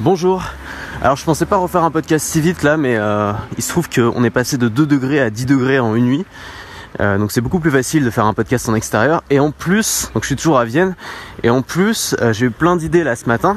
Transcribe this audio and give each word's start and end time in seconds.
Bonjour. 0.00 0.42
Alors 1.02 1.16
je 1.16 1.24
pensais 1.24 1.46
pas 1.46 1.56
refaire 1.56 1.84
un 1.84 1.90
podcast 1.92 2.26
si 2.26 2.40
vite 2.40 2.64
là, 2.64 2.76
mais 2.76 2.96
euh, 2.96 3.32
il 3.56 3.62
se 3.62 3.68
trouve 3.68 3.88
qu'on 3.88 4.24
est 4.24 4.30
passé 4.30 4.58
de 4.58 4.68
2 4.68 4.86
degrés 4.86 5.20
à 5.20 5.30
10 5.30 5.46
degrés 5.46 5.78
en 5.78 5.94
une 5.94 6.06
nuit. 6.06 6.24
Euh, 7.00 7.16
donc 7.16 7.30
c'est 7.30 7.40
beaucoup 7.40 7.60
plus 7.60 7.70
facile 7.70 8.04
de 8.04 8.10
faire 8.10 8.26
un 8.26 8.34
podcast 8.34 8.68
en 8.68 8.74
extérieur. 8.74 9.22
Et 9.30 9.38
en 9.38 9.52
plus, 9.52 10.10
donc 10.12 10.24
je 10.24 10.26
suis 10.26 10.36
toujours 10.36 10.58
à 10.58 10.64
Vienne, 10.64 10.96
et 11.44 11.50
en 11.50 11.62
plus 11.62 12.16
euh, 12.20 12.32
j'ai 12.32 12.46
eu 12.46 12.50
plein 12.50 12.74
d'idées 12.74 13.04
là 13.04 13.14
ce 13.14 13.26
matin 13.26 13.56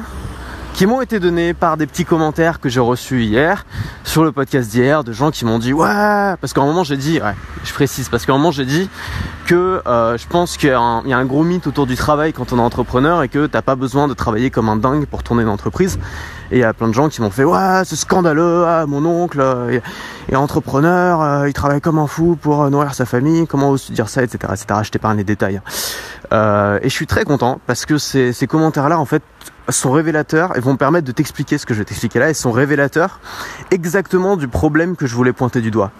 qui 0.78 0.86
m'ont 0.86 1.00
été 1.00 1.18
données 1.18 1.54
par 1.54 1.76
des 1.76 1.88
petits 1.88 2.04
commentaires 2.04 2.60
que 2.60 2.68
j'ai 2.68 2.78
reçus 2.78 3.24
hier 3.24 3.66
sur 4.04 4.22
le 4.22 4.30
podcast 4.30 4.70
d'hier 4.70 5.02
de 5.02 5.12
gens 5.12 5.32
qui 5.32 5.44
m'ont 5.44 5.58
dit 5.58 5.72
ouais 5.72 6.36
parce 6.40 6.52
qu'à 6.52 6.60
un 6.60 6.66
moment 6.66 6.84
j'ai 6.84 6.96
dit 6.96 7.20
ouais 7.20 7.34
je 7.64 7.72
précise 7.72 8.08
parce 8.08 8.24
qu'à 8.24 8.32
un 8.32 8.36
moment 8.36 8.52
j'ai 8.52 8.64
dit 8.64 8.88
que 9.46 9.82
euh, 9.88 10.16
je 10.16 10.28
pense 10.28 10.56
qu'il 10.56 10.68
y, 10.68 10.72
a 10.72 10.78
un 10.78 11.24
gros 11.24 11.42
mythe 11.42 11.66
autour 11.66 11.88
du 11.88 11.96
travail 11.96 12.32
quand 12.32 12.52
on 12.52 12.58
est 12.58 12.62
entrepreneur 12.62 13.24
et 13.24 13.28
que 13.28 13.46
t'as 13.48 13.60
pas 13.60 13.74
besoin 13.74 14.06
de 14.06 14.14
travailler 14.14 14.50
comme 14.50 14.68
un 14.68 14.76
dingue 14.76 15.06
pour 15.06 15.24
tourner 15.24 15.42
une 15.42 15.48
entreprise. 15.48 15.98
Et 16.52 16.58
il 16.58 16.60
y 16.60 16.64
a 16.64 16.72
plein 16.72 16.86
de 16.86 16.94
gens 16.94 17.08
qui 17.08 17.22
m'ont 17.22 17.30
fait 17.30 17.42
ouais 17.42 17.82
c'est 17.84 17.96
scandaleux 17.96 18.64
ah, 18.64 18.86
mon 18.86 19.04
oncle 19.04 19.40
est, 19.70 19.82
est 20.32 20.36
entrepreneur 20.36 21.20
euh, 21.20 21.48
il 21.48 21.54
travaille 21.54 21.80
comme 21.80 21.98
un 21.98 22.06
fou 22.06 22.38
pour 22.40 22.62
euh, 22.62 22.70
nourrir 22.70 22.94
sa 22.94 23.04
famille 23.04 23.48
comment 23.48 23.70
oses-tu 23.70 23.90
dire 23.90 24.08
ça 24.08 24.22
etc 24.22 24.52
etc 24.52 24.80
je 24.84 24.90
t'épargne 24.90 25.18
les 25.18 25.24
détails 25.24 25.60
euh, 26.32 26.78
et 26.82 26.88
je 26.88 26.94
suis 26.94 27.08
très 27.08 27.24
content 27.24 27.60
parce 27.66 27.84
que 27.84 27.98
ces, 27.98 28.32
ces 28.32 28.46
commentaires 28.46 28.88
là 28.88 29.00
en 29.00 29.04
fait 29.04 29.24
sont 29.68 29.92
révélateurs 29.92 30.56
et 30.56 30.60
vont 30.60 30.72
me 30.72 30.78
permettre 30.78 31.06
de 31.06 31.12
t'expliquer 31.12 31.58
ce 31.58 31.66
que 31.66 31.74
je 31.74 31.80
vais 31.80 31.84
t'expliquer 31.84 32.18
là 32.18 32.30
et 32.30 32.34
sont 32.34 32.52
révélateurs 32.52 33.20
exactement 33.70 34.36
du 34.36 34.48
problème 34.48 34.96
que 34.96 35.06
je 35.06 35.14
voulais 35.14 35.32
pointer 35.32 35.60
du 35.60 35.70
doigt. 35.70 35.92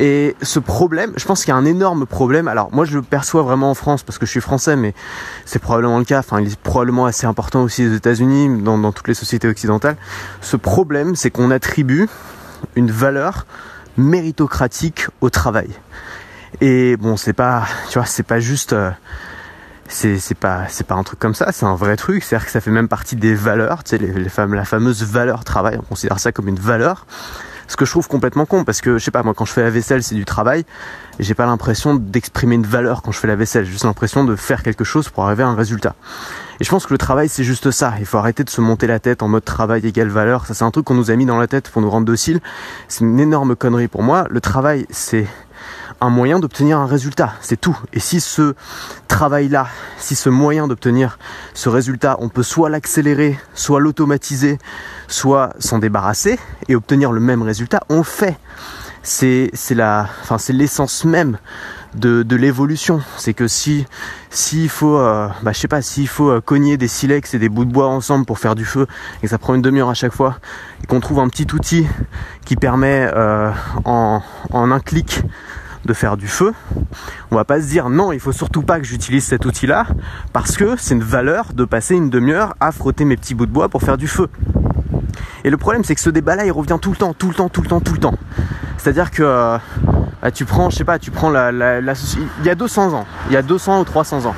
Et 0.00 0.34
ce 0.42 0.58
problème, 0.58 1.12
je 1.16 1.24
pense 1.24 1.44
qu'il 1.44 1.50
y 1.50 1.52
a 1.52 1.56
un 1.56 1.64
énorme 1.64 2.06
problème. 2.06 2.48
Alors 2.48 2.72
moi 2.72 2.84
je 2.84 2.96
le 2.96 3.02
perçois 3.02 3.42
vraiment 3.42 3.70
en 3.70 3.74
France 3.74 4.02
parce 4.02 4.18
que 4.18 4.26
je 4.26 4.30
suis 4.30 4.40
français, 4.40 4.74
mais 4.76 4.94
c'est 5.44 5.60
probablement 5.60 5.98
le 5.98 6.04
cas. 6.04 6.18
Enfin, 6.18 6.40
il 6.40 6.48
est 6.48 6.58
probablement 6.58 7.06
assez 7.06 7.26
important 7.26 7.62
aussi 7.62 7.86
aux 7.86 7.94
États-Unis, 7.94 8.62
dans, 8.62 8.78
dans 8.78 8.92
toutes 8.92 9.08
les 9.08 9.14
sociétés 9.14 9.48
occidentales. 9.48 9.96
Ce 10.40 10.56
problème, 10.56 11.14
c'est 11.14 11.30
qu'on 11.30 11.50
attribue 11.50 12.08
une 12.74 12.90
valeur 12.90 13.46
méritocratique 13.96 15.06
au 15.20 15.30
travail. 15.30 15.68
Et 16.60 16.96
bon, 16.96 17.16
c'est 17.16 17.32
pas, 17.32 17.64
tu 17.88 17.98
vois, 17.98 18.06
c'est 18.06 18.22
pas 18.24 18.40
juste. 18.40 18.72
Euh, 18.72 18.90
c'est 19.88 20.18
c'est 20.18 20.34
pas 20.34 20.62
c'est 20.68 20.86
pas 20.86 20.94
un 20.94 21.02
truc 21.02 21.18
comme 21.18 21.34
ça 21.34 21.52
c'est 21.52 21.66
un 21.66 21.74
vrai 21.74 21.96
truc. 21.96 22.22
C'est 22.22 22.36
à 22.36 22.38
dire 22.38 22.46
que 22.46 22.52
ça 22.52 22.60
fait 22.60 22.70
même 22.70 22.88
partie 22.88 23.16
des 23.16 23.34
valeurs 23.34 23.84
tu 23.84 23.90
sais 23.90 23.98
les, 23.98 24.28
femmes 24.28 24.54
la 24.54 24.64
fameuse 24.64 25.02
valeur 25.02 25.44
travail 25.44 25.78
on 25.78 25.82
considère 25.82 26.18
ça 26.18 26.32
comme 26.32 26.48
une 26.48 26.58
valeur. 26.58 27.06
Ce 27.66 27.76
que 27.76 27.86
je 27.86 27.90
trouve 27.90 28.08
complètement 28.08 28.44
con 28.44 28.64
parce 28.64 28.80
que 28.80 28.98
je 28.98 29.04
sais 29.04 29.10
pas 29.10 29.22
moi 29.22 29.34
quand 29.34 29.44
je 29.44 29.52
fais 29.52 29.62
la 29.62 29.70
vaisselle 29.70 30.02
c'est 30.02 30.14
du 30.14 30.24
travail 30.24 30.64
j'ai 31.18 31.34
pas 31.34 31.46
l'impression 31.46 31.94
d'exprimer 31.94 32.56
une 32.56 32.66
valeur 32.66 33.02
quand 33.02 33.12
je 33.12 33.18
fais 33.18 33.28
la 33.28 33.36
vaisselle. 33.36 33.64
J'ai 33.64 33.72
juste 33.72 33.84
l'impression 33.84 34.24
de 34.24 34.36
faire 34.36 34.62
quelque 34.62 34.84
chose 34.84 35.08
pour 35.08 35.24
arriver 35.24 35.42
à 35.42 35.48
un 35.48 35.54
résultat. 35.54 35.94
Et 36.60 36.64
je 36.64 36.70
pense 36.70 36.86
que 36.86 36.92
le 36.92 36.98
travail 36.98 37.28
c'est 37.28 37.44
juste 37.44 37.70
ça. 37.70 37.94
Il 38.00 38.06
faut 38.06 38.18
arrêter 38.18 38.44
de 38.44 38.50
se 38.50 38.60
monter 38.60 38.86
la 38.86 38.98
tête 38.98 39.22
en 39.22 39.28
mode 39.28 39.44
travail 39.44 39.86
égale 39.86 40.08
valeur. 40.08 40.46
Ça 40.46 40.54
c'est 40.54 40.64
un 40.64 40.70
truc 40.70 40.84
qu'on 40.86 40.94
nous 40.94 41.10
a 41.10 41.16
mis 41.16 41.26
dans 41.26 41.38
la 41.38 41.46
tête 41.46 41.70
pour 41.70 41.82
nous 41.82 41.90
rendre 41.90 42.06
dociles. 42.06 42.40
C'est 42.88 43.04
une 43.04 43.20
énorme 43.20 43.56
connerie 43.56 43.88
pour 43.88 44.02
moi. 44.02 44.26
Le 44.30 44.40
travail 44.40 44.86
c'est 44.90 45.26
un 46.00 46.10
moyen 46.10 46.38
d'obtenir 46.38 46.78
un 46.78 46.86
résultat, 46.86 47.34
c'est 47.40 47.60
tout. 47.60 47.78
Et 47.92 48.00
si 48.00 48.20
ce 48.20 48.54
travail-là, 49.08 49.68
si 49.98 50.14
ce 50.14 50.28
moyen 50.28 50.68
d'obtenir 50.68 51.18
ce 51.54 51.68
résultat, 51.68 52.16
on 52.20 52.28
peut 52.28 52.42
soit 52.42 52.68
l'accélérer, 52.68 53.38
soit 53.54 53.80
l'automatiser, 53.80 54.58
soit 55.08 55.54
s'en 55.58 55.78
débarrasser 55.78 56.38
et 56.68 56.74
obtenir 56.74 57.12
le 57.12 57.20
même 57.20 57.42
résultat, 57.42 57.80
on 57.88 58.02
fait. 58.02 58.38
C'est 59.02 59.50
la, 59.70 60.08
enfin 60.22 60.38
c'est 60.38 60.54
l'essence 60.54 61.04
même 61.04 61.36
de, 61.94 62.36
l'évolution. 62.36 63.02
C'est 63.18 63.34
que 63.34 63.46
si 63.46 63.86
s'il 64.30 64.70
faut, 64.70 64.96
euh, 64.96 65.28
bah, 65.42 65.52
je 65.52 65.58
sais 65.58 65.68
pas, 65.68 65.82
s'il 65.82 66.08
faut 66.08 66.30
euh, 66.30 66.40
cogner 66.40 66.78
des 66.78 66.88
silex 66.88 67.34
et 67.34 67.38
des 67.38 67.50
bouts 67.50 67.66
de 67.66 67.72
bois 67.72 67.88
ensemble 67.88 68.24
pour 68.24 68.38
faire 68.38 68.54
du 68.54 68.64
feu 68.64 68.86
et 69.18 69.26
que 69.26 69.28
ça 69.28 69.38
prend 69.38 69.54
une 69.54 69.62
demi-heure 69.62 69.90
à 69.90 69.94
chaque 69.94 70.14
fois 70.14 70.38
et 70.82 70.86
qu'on 70.86 71.00
trouve 71.00 71.20
un 71.20 71.28
petit 71.28 71.46
outil 71.54 71.86
qui 72.46 72.56
permet 72.56 73.08
euh, 73.14 73.52
en 73.84 74.22
un 74.52 74.80
clic 74.80 75.22
de 75.84 75.92
faire 75.92 76.16
du 76.16 76.28
feu, 76.28 76.52
on 77.30 77.36
va 77.36 77.44
pas 77.44 77.60
se 77.60 77.66
dire 77.66 77.90
non, 77.90 78.12
il 78.12 78.20
faut 78.20 78.32
surtout 78.32 78.62
pas 78.62 78.78
que 78.78 78.84
j'utilise 78.84 79.24
cet 79.24 79.44
outil-là 79.44 79.86
parce 80.32 80.56
que 80.56 80.76
c'est 80.78 80.94
une 80.94 81.02
valeur 81.02 81.52
de 81.52 81.64
passer 81.64 81.94
une 81.94 82.10
demi-heure 82.10 82.54
à 82.60 82.72
frotter 82.72 83.04
mes 83.04 83.16
petits 83.16 83.34
bouts 83.34 83.46
de 83.46 83.52
bois 83.52 83.68
pour 83.68 83.82
faire 83.82 83.96
du 83.96 84.08
feu. 84.08 84.28
Et 85.44 85.50
le 85.50 85.56
problème, 85.56 85.84
c'est 85.84 85.94
que 85.94 86.00
ce 86.00 86.10
débat-là, 86.10 86.46
il 86.46 86.52
revient 86.52 86.78
tout 86.80 86.90
le 86.90 86.96
temps, 86.96 87.12
tout 87.12 87.28
le 87.28 87.34
temps, 87.34 87.48
tout 87.48 87.60
le 87.60 87.68
temps, 87.68 87.80
tout 87.80 87.92
le 87.92 87.98
temps. 87.98 88.14
C'est-à-dire 88.78 89.10
que 89.10 89.22
euh, 89.22 89.58
tu 90.32 90.46
prends, 90.46 90.70
je 90.70 90.76
sais 90.76 90.84
pas, 90.84 90.98
tu 90.98 91.10
prends 91.10 91.30
la, 91.30 91.52
la, 91.52 91.80
la, 91.80 91.92
il 92.40 92.46
y 92.46 92.50
a 92.50 92.54
200 92.54 92.94
ans, 92.94 93.06
il 93.28 93.34
y 93.34 93.36
a 93.36 93.42
200 93.42 93.80
ou 93.80 93.84
300 93.84 94.26
ans. 94.26 94.34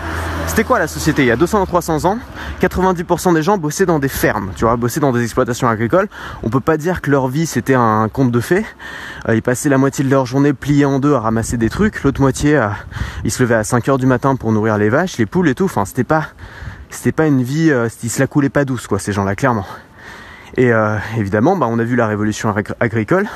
C'était 0.46 0.64
quoi 0.64 0.78
la 0.78 0.86
société 0.86 1.22
Il 1.22 1.28
y 1.28 1.30
a 1.30 1.36
200 1.36 1.62
ou 1.62 1.66
300 1.66 2.04
ans, 2.06 2.18
90% 2.60 3.34
des 3.34 3.42
gens 3.42 3.58
bossaient 3.58 3.84
dans 3.84 3.98
des 3.98 4.08
fermes, 4.08 4.52
tu 4.56 4.64
vois, 4.64 4.76
bossaient 4.76 5.00
dans 5.00 5.12
des 5.12 5.22
exploitations 5.22 5.68
agricoles. 5.68 6.08
On 6.42 6.48
peut 6.48 6.60
pas 6.60 6.76
dire 6.76 7.02
que 7.02 7.10
leur 7.10 7.28
vie 7.28 7.46
c'était 7.46 7.74
un 7.74 8.08
conte 8.08 8.30
de 8.30 8.40
fées. 8.40 8.64
Euh, 9.28 9.34
ils 9.34 9.42
passaient 9.42 9.68
la 9.68 9.76
moitié 9.76 10.04
de 10.04 10.10
leur 10.10 10.24
journée 10.24 10.52
pliés 10.52 10.84
en 10.84 10.98
deux 10.98 11.14
à 11.14 11.20
ramasser 11.20 11.56
des 11.56 11.68
trucs, 11.68 12.02
l'autre 12.04 12.20
moitié, 12.20 12.56
euh, 12.56 12.68
ils 13.24 13.30
se 13.30 13.42
levaient 13.42 13.56
à 13.56 13.64
5 13.64 13.88
heures 13.88 13.98
du 13.98 14.06
matin 14.06 14.36
pour 14.36 14.52
nourrir 14.52 14.78
les 14.78 14.88
vaches, 14.88 15.18
les 15.18 15.26
poules 15.26 15.48
et 15.48 15.54
tout. 15.54 15.64
Enfin, 15.64 15.84
c'était 15.84 16.04
pas, 16.04 16.28
c'était 16.90 17.12
pas 17.12 17.26
une 17.26 17.42
vie, 17.42 17.70
euh, 17.70 17.88
ils 18.02 18.10
se 18.10 18.20
la 18.20 18.26
coulaient 18.26 18.48
pas 18.48 18.64
douce, 18.64 18.86
quoi, 18.86 18.98
ces 18.98 19.12
gens-là, 19.12 19.34
clairement. 19.34 19.66
Et 20.56 20.72
euh, 20.72 20.96
évidemment, 21.18 21.56
bah, 21.56 21.66
on 21.68 21.78
a 21.78 21.84
vu 21.84 21.96
la 21.96 22.06
révolution 22.06 22.54
agricole 22.80 23.28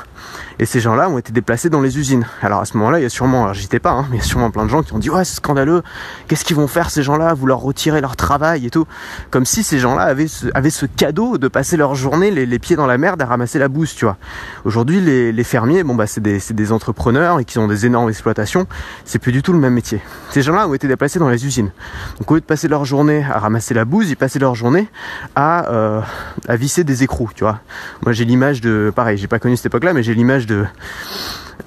et 0.61 0.65
ces 0.67 0.79
gens-là 0.79 1.09
ont 1.09 1.17
été 1.17 1.33
déplacés 1.33 1.71
dans 1.71 1.81
les 1.81 1.97
usines. 1.97 2.23
Alors 2.43 2.61
à 2.61 2.65
ce 2.65 2.77
moment-là, 2.77 2.99
il 2.99 3.01
y 3.01 3.05
a 3.05 3.09
sûrement, 3.09 3.43
alors 3.45 3.55
j'étais 3.55 3.79
pas, 3.79 3.93
hein, 3.93 4.05
mais 4.11 4.17
il 4.17 4.19
y 4.19 4.23
a 4.23 4.25
sûrement 4.25 4.51
plein 4.51 4.63
de 4.63 4.69
gens 4.69 4.83
qui 4.83 4.93
ont 4.93 4.99
dit 4.99 5.09
ouais 5.09 5.25
c'est 5.25 5.37
scandaleux, 5.37 5.81
qu'est-ce 6.27 6.45
qu'ils 6.45 6.55
vont 6.55 6.67
faire 6.67 6.91
ces 6.91 7.01
gens-là, 7.01 7.33
vous 7.33 7.47
leur 7.47 7.59
retirer 7.59 7.99
leur 7.99 8.15
travail 8.15 8.67
et 8.67 8.69
tout, 8.69 8.85
comme 9.31 9.43
si 9.43 9.63
ces 9.63 9.79
gens-là 9.79 10.03
avaient 10.03 10.27
ce, 10.27 10.45
avaient 10.53 10.69
ce 10.69 10.85
cadeau 10.85 11.39
de 11.39 11.47
passer 11.47 11.77
leur 11.77 11.95
journée 11.95 12.29
les, 12.29 12.45
les, 12.45 12.59
pieds 12.59 12.75
dans 12.75 12.85
la 12.85 12.99
merde 12.99 13.19
à 13.23 13.25
ramasser 13.25 13.57
la 13.57 13.69
bouse, 13.69 13.95
tu 13.95 14.05
vois. 14.05 14.17
Aujourd'hui, 14.63 15.01
les, 15.01 15.31
les, 15.31 15.43
fermiers, 15.43 15.83
bon 15.83 15.95
bah 15.95 16.05
c'est 16.05 16.21
des, 16.21 16.37
des, 16.51 16.71
entrepreneurs 16.71 17.39
et 17.39 17.45
qui 17.45 17.57
ont 17.57 17.67
des 17.67 17.87
énormes 17.87 18.09
exploitations, 18.09 18.67
c'est 19.03 19.17
plus 19.17 19.31
du 19.31 19.41
tout 19.41 19.53
le 19.53 19.59
même 19.59 19.73
métier. 19.73 19.99
Ces 20.29 20.43
gens-là 20.43 20.67
ont 20.67 20.75
été 20.75 20.87
déplacés 20.87 21.17
dans 21.17 21.29
les 21.29 21.43
usines. 21.43 21.71
Donc 22.19 22.29
au 22.29 22.35
lieu 22.35 22.41
de 22.41 22.45
passer 22.45 22.67
leur 22.67 22.85
journée 22.85 23.25
à 23.33 23.39
ramasser 23.39 23.73
la 23.73 23.83
bouse, 23.83 24.11
ils 24.11 24.15
passaient 24.15 24.37
leur 24.37 24.53
journée 24.53 24.87
à, 25.35 25.71
euh, 25.71 26.01
à 26.47 26.55
visser 26.55 26.83
des 26.83 27.01
écrous, 27.01 27.31
tu 27.33 27.43
vois. 27.43 27.61
Moi 28.03 28.13
j'ai 28.13 28.25
l'image 28.25 28.61
de, 28.61 28.93
pareil, 28.95 29.17
j'ai 29.17 29.27
pas 29.27 29.39
connu 29.39 29.57
cette 29.57 29.65
époque-là, 29.65 29.93
mais 29.93 30.03
j'ai 30.03 30.13
l'image 30.13 30.45
de 30.51 30.65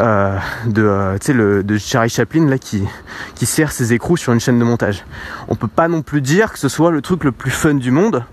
euh, 0.00 0.38
euh, 0.76 1.62
le 1.64 1.78
Charlie 1.78 2.10
Chaplin 2.10 2.46
là 2.46 2.58
qui 2.58 2.82
qui 3.34 3.46
sert 3.46 3.72
ses 3.72 3.92
écrous 3.92 4.16
sur 4.16 4.32
une 4.32 4.40
chaîne 4.40 4.58
de 4.58 4.64
montage. 4.64 5.04
On 5.48 5.54
peut 5.54 5.68
pas 5.68 5.88
non 5.88 6.02
plus 6.02 6.20
dire 6.20 6.52
que 6.52 6.58
ce 6.58 6.68
soit 6.68 6.90
le 6.90 7.00
truc 7.00 7.24
le 7.24 7.32
plus 7.32 7.50
fun 7.50 7.74
du 7.74 7.90
monde. 7.90 8.24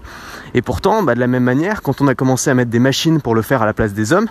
Et 0.54 0.62
pourtant, 0.62 1.04
bah, 1.04 1.16
de 1.16 1.20
la 1.20 1.28
même 1.28 1.44
manière, 1.44 1.82
quand 1.82 2.02
on 2.02 2.08
a 2.08 2.16
commencé 2.16 2.50
à 2.50 2.54
mettre 2.54 2.72
des 2.72 2.80
machines 2.80 3.22
pour 3.22 3.36
le 3.36 3.42
faire 3.42 3.62
à 3.62 3.66
la 3.66 3.74
place 3.74 3.94
des 3.94 4.14
hommes, 4.14 4.28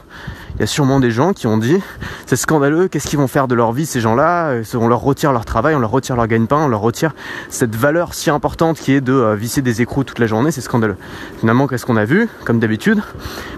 il 0.56 0.60
y 0.60 0.64
a 0.64 0.66
sûrement 0.66 1.00
des 1.00 1.10
gens 1.10 1.32
qui 1.32 1.46
ont 1.46 1.56
dit 1.56 1.80
c'est 2.26 2.36
scandaleux, 2.36 2.88
qu'est-ce 2.88 3.06
qu'ils 3.06 3.18
vont 3.18 3.28
faire 3.28 3.48
de 3.48 3.54
leur 3.54 3.72
vie 3.72 3.86
ces 3.86 4.00
gens-là? 4.00 4.56
On 4.74 4.88
leur 4.88 5.00
retire 5.00 5.32
leur 5.32 5.44
travail, 5.44 5.74
on 5.74 5.78
leur 5.78 5.90
retire 5.90 6.16
leur 6.16 6.26
gagne-pain, 6.26 6.58
on 6.58 6.68
leur 6.68 6.80
retire 6.80 7.14
cette 7.48 7.74
valeur 7.74 8.12
si 8.12 8.28
importante 8.30 8.78
qui 8.78 8.92
est 8.92 9.00
de 9.00 9.12
euh, 9.12 9.34
visser 9.34 9.62
des 9.62 9.80
écrous 9.80 10.04
toute 10.04 10.18
la 10.18 10.26
journée, 10.26 10.50
c'est 10.50 10.60
scandaleux. 10.60 10.96
Finalement, 11.38 11.66
qu'est-ce 11.66 11.86
qu'on 11.86 11.96
a 11.96 12.04
vu? 12.04 12.28
Comme 12.44 12.58
d'habitude, 12.58 13.02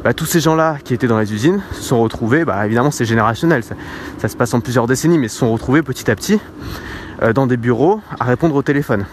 bah, 0.05 0.15
tous 0.15 0.27
ces 0.27 0.41
gens-là 0.41 0.77
qui 0.85 0.95
étaient 0.95 1.09
dans 1.09 1.19
les 1.19 1.33
usines 1.33 1.61
se 1.73 1.83
sont 1.83 2.01
retrouvés, 2.01 2.45
bah, 2.45 2.65
évidemment 2.65 2.91
c'est 2.91 3.05
générationnel, 3.05 3.65
ça, 3.65 3.75
ça, 4.19 4.29
se 4.29 4.37
passe 4.37 4.55
en 4.55 4.61
plusieurs 4.61 4.87
décennies, 4.87 5.19
mais 5.19 5.29
se 5.29 5.39
sont 5.39 5.53
retrouvés 5.53 5.83
petit 5.83 6.11
à 6.11 6.15
petit 6.15 6.39
euh, 7.23 7.33
dans 7.33 7.47
des 7.47 7.57
bureaux 7.57 8.01
à 8.21 8.25
répondre 8.25 8.55
au 8.55 8.63
téléphone. 8.63 9.07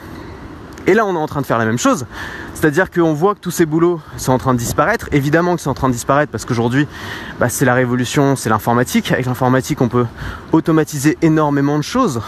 Et 0.90 0.96
là, 0.96 1.06
on 1.06 1.14
est 1.14 1.20
en 1.20 1.28
train 1.28 1.42
de 1.42 1.46
faire 1.46 1.60
la 1.60 1.66
même 1.66 1.78
chose. 1.78 2.08
C'est-à-dire 2.56 2.90
qu'on 2.90 3.14
voit 3.14 3.36
que 3.36 3.40
tous 3.40 3.52
ces 3.52 3.68
boulots 3.68 4.02
sont 4.18 4.32
en 4.32 4.40
train 4.40 4.56
de 4.56 4.58
disparaître. 4.58 5.08
Évidemment 5.12 5.56
que 5.56 5.62
c'est 5.62 5.70
en 5.70 5.76
train 5.76 5.88
de 5.88 5.94
disparaître 5.94 6.32
parce 6.32 6.46
qu'aujourd'hui, 6.46 6.88
bah, 7.40 7.48
c'est 7.48 7.64
la 7.64 7.76
révolution, 7.76 8.36
c'est 8.36 8.50
l'informatique. 8.50 9.12
Avec 9.12 9.28
l'informatique, 9.28 9.82
on 9.82 9.88
peut 9.88 10.08
automatiser 10.52 11.16
énormément 11.22 11.78
de 11.78 11.84
choses. 11.84 12.22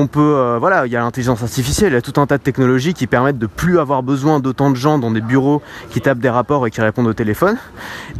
On 0.00 0.06
peut, 0.06 0.36
euh, 0.36 0.58
voilà, 0.60 0.86
il 0.86 0.92
y 0.92 0.96
a 0.96 1.00
l'intelligence 1.00 1.42
artificielle, 1.42 1.90
il 1.90 1.94
y 1.94 1.98
a 1.98 2.00
tout 2.00 2.20
un 2.20 2.26
tas 2.28 2.38
de 2.38 2.42
technologies 2.44 2.94
qui 2.94 3.08
permettent 3.08 3.36
de 3.36 3.48
plus 3.48 3.80
avoir 3.80 4.04
besoin 4.04 4.38
d'autant 4.38 4.70
de 4.70 4.76
gens 4.76 4.96
dans 4.96 5.10
des 5.10 5.20
bureaux 5.20 5.60
qui 5.90 6.00
tapent 6.00 6.20
des 6.20 6.30
rapports 6.30 6.64
et 6.68 6.70
qui 6.70 6.80
répondent 6.80 7.08
au 7.08 7.14
téléphone. 7.14 7.56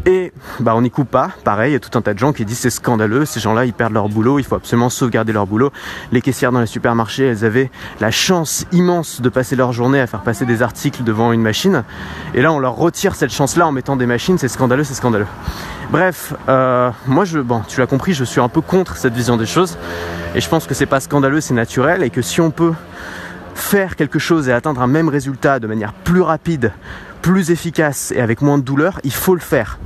Et 0.05 0.33
bah, 0.59 0.75
on 0.75 0.83
n'y 0.83 0.91
coupe 0.91 1.09
pas. 1.09 1.31
Pareil, 1.45 1.71
il 1.71 1.73
y 1.75 1.77
a 1.77 1.79
tout 1.79 1.97
un 1.97 2.03
tas 2.03 2.15
de 2.15 2.19
gens 2.19 2.33
qui 2.33 2.45
disent 2.45 2.59
c'est 2.59 2.71
scandaleux, 2.71 3.25
ces 3.27 3.39
gens-là, 3.39 3.65
ils 3.65 3.73
perdent 3.73 3.93
leur 3.93 4.09
boulot, 4.09 4.41
il 4.41 4.45
faut 4.45 4.57
absolument 4.57 4.91
sauvegarder 4.91 5.33
leur 5.33 5.47
boulot. 5.47 5.71
Les 6.11 6.21
caissières 6.21 6.51
dans 6.51 6.59
les 6.59 6.67
supermarchés, 6.67 7.27
elles 7.27 7.45
avaient 7.45 7.71
la 8.01 8.11
chance 8.11 8.67
immense 8.73 9.21
de 9.21 9.29
passer 9.29 9.55
leur 9.55 9.73
journée 9.73 10.01
à 10.01 10.09
faire 10.09 10.23
passer 10.23 10.47
des 10.47 10.63
articles 10.63 11.05
devant 11.05 11.31
une 11.31 11.43
machine. 11.43 11.85
Et 12.35 12.43
là, 12.43 12.53
on 12.53 12.59
leur 12.59 12.75
retire 12.75 13.15
cette 13.15 13.33
chance-là 13.33 13.69
en 13.69 13.71
mettant 13.71 13.95
des 13.95 14.07
machines. 14.07 14.37
C'est 14.37 14.49
scandaleux, 14.49 14.83
c'est 14.83 14.95
scandaleux. 14.95 15.27
Bref, 15.91 16.35
euh, 16.51 16.91
moi, 17.07 17.25
je, 17.25 17.39
bon, 17.39 17.63
tu 17.67 17.81
l'as 17.81 17.87
compris, 17.87 18.13
je 18.13 18.25
suis 18.25 18.41
un 18.41 18.49
peu 18.51 18.61
contre 18.61 18.97
cette 18.97 19.15
vision 19.15 19.39
des 19.39 19.47
choses. 19.47 19.79
Et 20.35 20.41
je 20.41 20.49
pense 20.49 20.67
que 20.67 20.75
c'est 20.75 20.87
pas 20.87 21.01
scandaleux, 21.01 21.41
c'est 21.41 21.55
naturel. 21.55 22.03
Et 22.03 22.11
que 22.11 22.21
si 22.21 22.43
on 22.43 22.51
peut 22.51 22.75
faire 23.55 23.97
quelque 23.97 24.19
chose 24.19 24.49
et 24.49 24.53
atteindre 24.53 24.83
un 24.83 24.87
même 24.87 25.09
résultat 25.09 25.61
de 25.61 25.67
manière 25.67 25.95
plus 25.95 26.21
rapide, 26.21 26.73
plus 27.23 27.51
efficace 27.51 28.13
et 28.13 28.21
avec 28.21 28.43
moins 28.43 28.59
de 28.59 28.63
douleur, 28.63 29.01
il 29.03 29.13
faut 29.13 29.35
le 29.35 29.41
faire. 29.41 29.79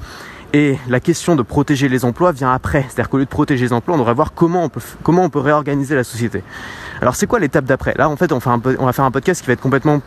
Et 0.53 0.77
la 0.89 1.01
question 1.01 1.37
de 1.37 1.43
protéger 1.43 1.89
les 1.89 2.05
emplois 2.05 2.33
vient 2.33 2.53
après. 2.53 2.85
C'est-à-dire 2.89 3.09
qu'au 3.09 3.19
lieu 3.19 3.25
de 3.25 3.31
protéger 3.31 3.65
les 3.65 3.73
emplois, 3.73 3.95
on 3.95 3.99
devrait 3.99 4.13
voir 4.13 4.35
comment 4.35 4.65
on 4.65 4.69
peut, 4.69 4.83
comment 5.03 5.23
on 5.23 5.31
peut 5.31 5.39
réorganiser 5.39 5.95
la 5.95 6.05
société. 6.05 6.43
Alors 7.01 7.15
c'est 7.15 7.27
quoi 7.27 7.39
l'étape 7.39 7.65
d'après? 7.65 7.95
Là, 7.97 8.11
en 8.11 8.17
fait, 8.17 8.33
on 8.33 8.39
va 8.39 8.93
faire 8.93 9.05
un 9.05 9.11
podcast 9.11 9.41
qui 9.41 9.47
va 9.47 9.55
être 9.55 9.63
complètement 9.63 10.03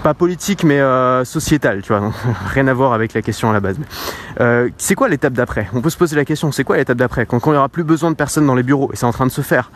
pas 0.00 0.14
politique 0.14 0.64
mais 0.64 0.80
euh, 0.80 1.24
sociétal, 1.24 1.82
tu 1.82 1.92
vois, 1.92 2.12
rien 2.46 2.66
à 2.66 2.74
voir 2.74 2.92
avec 2.92 3.14
la 3.14 3.22
question 3.22 3.50
à 3.50 3.52
la 3.52 3.60
base. 3.60 3.78
Euh, 4.40 4.68
c'est 4.78 4.94
quoi 4.94 5.08
l'étape 5.08 5.32
d'après? 5.32 5.68
On 5.72 5.80
peut 5.80 5.90
se 5.90 5.96
poser 5.96 6.16
la 6.16 6.24
question, 6.24 6.52
c'est 6.52 6.64
quoi 6.64 6.76
l'étape 6.76 6.98
d'après? 6.98 7.26
Quand, 7.26 7.40
il 7.46 7.50
n'y 7.50 7.56
aura 7.56 7.68
plus 7.68 7.84
besoin 7.84 8.10
de 8.10 8.16
personnes 8.16 8.46
dans 8.46 8.54
les 8.54 8.62
bureaux, 8.62 8.90
et 8.92 8.96
c'est 8.96 9.06
en 9.06 9.12
train 9.12 9.26
de 9.26 9.30
se 9.30 9.42
faire. 9.42 9.70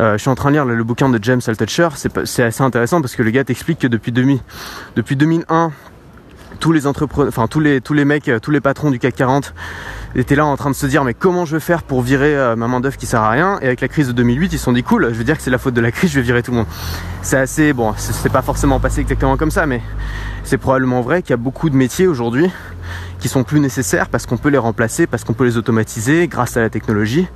Euh, 0.00 0.14
je 0.14 0.18
suis 0.18 0.30
en 0.30 0.34
train 0.34 0.50
de 0.50 0.54
lire 0.54 0.64
le, 0.64 0.82
bouquin 0.84 1.08
de 1.08 1.22
James 1.22 1.40
Altucher, 1.46 1.88
c'est 1.94 2.42
assez 2.42 2.62
intéressant 2.62 3.00
parce 3.00 3.14
que 3.14 3.22
le 3.22 3.30
gars 3.30 3.44
t'explique 3.44 3.78
que 3.78 3.86
depuis, 3.86 4.10
2000, 4.10 4.40
depuis 4.96 5.14
2001, 5.14 5.70
tous 6.60 6.72
les 6.72 6.86
entrepreneurs, 6.86 7.28
enfin 7.28 7.46
tous 7.46 7.60
les, 7.60 7.80
tous 7.80 7.94
les 7.94 8.04
mecs, 8.04 8.30
tous 8.42 8.50
les 8.50 8.60
patrons 8.60 8.90
du 8.90 8.98
CAC 8.98 9.14
40 9.14 9.54
étaient 10.16 10.36
là 10.36 10.46
en 10.46 10.56
train 10.56 10.70
de 10.70 10.74
se 10.74 10.86
dire 10.86 11.04
mais 11.04 11.14
comment 11.14 11.44
je 11.44 11.56
vais 11.56 11.60
faire 11.60 11.82
pour 11.82 12.02
virer 12.02 12.36
euh, 12.36 12.56
ma 12.56 12.68
main 12.68 12.80
d'œuvre 12.80 12.96
qui 12.96 13.06
sert 13.06 13.20
à 13.20 13.30
rien? 13.30 13.58
Et 13.60 13.66
avec 13.66 13.80
la 13.80 13.88
crise 13.88 14.06
de 14.08 14.12
2008 14.12 14.52
ils 14.52 14.58
se 14.58 14.64
sont 14.64 14.72
dit 14.72 14.82
cool 14.82 15.08
je 15.12 15.18
veux 15.18 15.24
dire 15.24 15.36
que 15.36 15.42
c'est 15.42 15.50
la 15.50 15.58
faute 15.58 15.74
de 15.74 15.80
la 15.80 15.90
crise 15.90 16.10
je 16.10 16.16
vais 16.16 16.22
virer 16.22 16.42
tout 16.42 16.50
le 16.50 16.58
monde. 16.58 16.66
C'est 17.22 17.38
assez 17.38 17.72
bon 17.72 17.94
c'est 17.96 18.32
pas 18.32 18.42
forcément 18.42 18.80
passé 18.80 19.00
exactement 19.00 19.36
comme 19.36 19.50
ça 19.50 19.66
mais 19.66 19.82
c'est 20.44 20.58
probablement 20.58 21.00
vrai 21.00 21.22
qu'il 21.22 21.30
y 21.30 21.34
a 21.34 21.38
beaucoup 21.38 21.70
de 21.70 21.76
métiers 21.76 22.06
aujourd'hui 22.06 22.50
qui 23.18 23.28
sont 23.28 23.44
plus 23.44 23.60
nécessaires 23.60 24.08
parce 24.08 24.26
qu'on 24.26 24.36
peut 24.36 24.50
les 24.50 24.58
remplacer 24.58 25.06
parce 25.06 25.24
qu'on 25.24 25.32
peut 25.32 25.44
les 25.44 25.56
automatiser 25.56 26.28
grâce 26.28 26.56
à 26.56 26.60
la 26.60 26.70
technologie. 26.70 27.26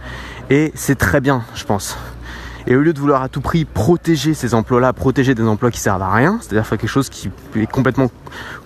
Et 0.50 0.72
c'est 0.74 0.96
très 0.96 1.20
bien 1.20 1.42
je 1.54 1.64
pense 1.64 1.96
et 2.68 2.76
au 2.76 2.80
lieu 2.80 2.92
de 2.92 3.00
vouloir 3.00 3.22
à 3.22 3.28
tout 3.30 3.40
prix 3.40 3.64
protéger 3.64 4.34
ces 4.34 4.54
emplois-là, 4.54 4.92
protéger 4.92 5.34
des 5.34 5.42
emplois 5.42 5.70
qui 5.70 5.80
servent 5.80 6.02
à 6.02 6.12
rien, 6.12 6.38
c'est-à-dire 6.40 6.66
faire 6.66 6.76
quelque 6.76 6.90
chose 6.90 7.08
qui 7.08 7.30
est 7.56 7.66
complètement 7.66 8.10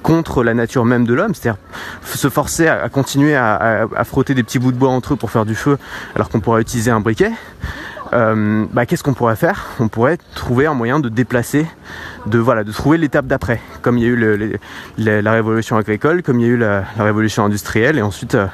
contre 0.02 0.42
la 0.42 0.54
nature 0.54 0.84
même 0.84 1.06
de 1.06 1.14
l'homme, 1.14 1.34
c'est-à-dire 1.34 1.60
se 2.04 2.28
forcer 2.28 2.66
à, 2.66 2.88
continuer 2.88 3.36
à, 3.36 3.86
frotter 4.04 4.34
des 4.34 4.42
petits 4.42 4.58
bouts 4.58 4.72
de 4.72 4.76
bois 4.76 4.90
entre 4.90 5.14
eux 5.14 5.16
pour 5.16 5.30
faire 5.30 5.46
du 5.46 5.54
feu 5.54 5.78
alors 6.16 6.28
qu'on 6.28 6.40
pourrait 6.40 6.62
utiliser 6.62 6.90
un 6.90 6.98
briquet, 6.98 7.30
euh, 8.12 8.66
bah, 8.72 8.86
qu'est-ce 8.86 9.04
qu'on 9.04 9.14
pourrait 9.14 9.36
faire? 9.36 9.68
On 9.78 9.86
pourrait 9.86 10.18
trouver 10.34 10.66
un 10.66 10.74
moyen 10.74 10.98
de 10.98 11.08
déplacer, 11.08 11.64
de 12.26 12.40
voilà, 12.40 12.64
de 12.64 12.72
trouver 12.72 12.98
l'étape 12.98 13.28
d'après, 13.28 13.60
comme 13.82 13.98
il 13.98 14.02
y 14.02 14.06
a 14.06 14.08
eu 14.08 14.58
la 14.98 15.32
révolution 15.32 15.76
agricole, 15.76 16.24
comme 16.24 16.40
il 16.40 16.46
y 16.46 16.50
a 16.50 16.52
eu 16.52 16.56
la, 16.56 16.84
révolution 16.98 17.44
industrielle, 17.44 17.98
et 17.98 18.02
ensuite 18.02 18.34
euh, 18.34 18.46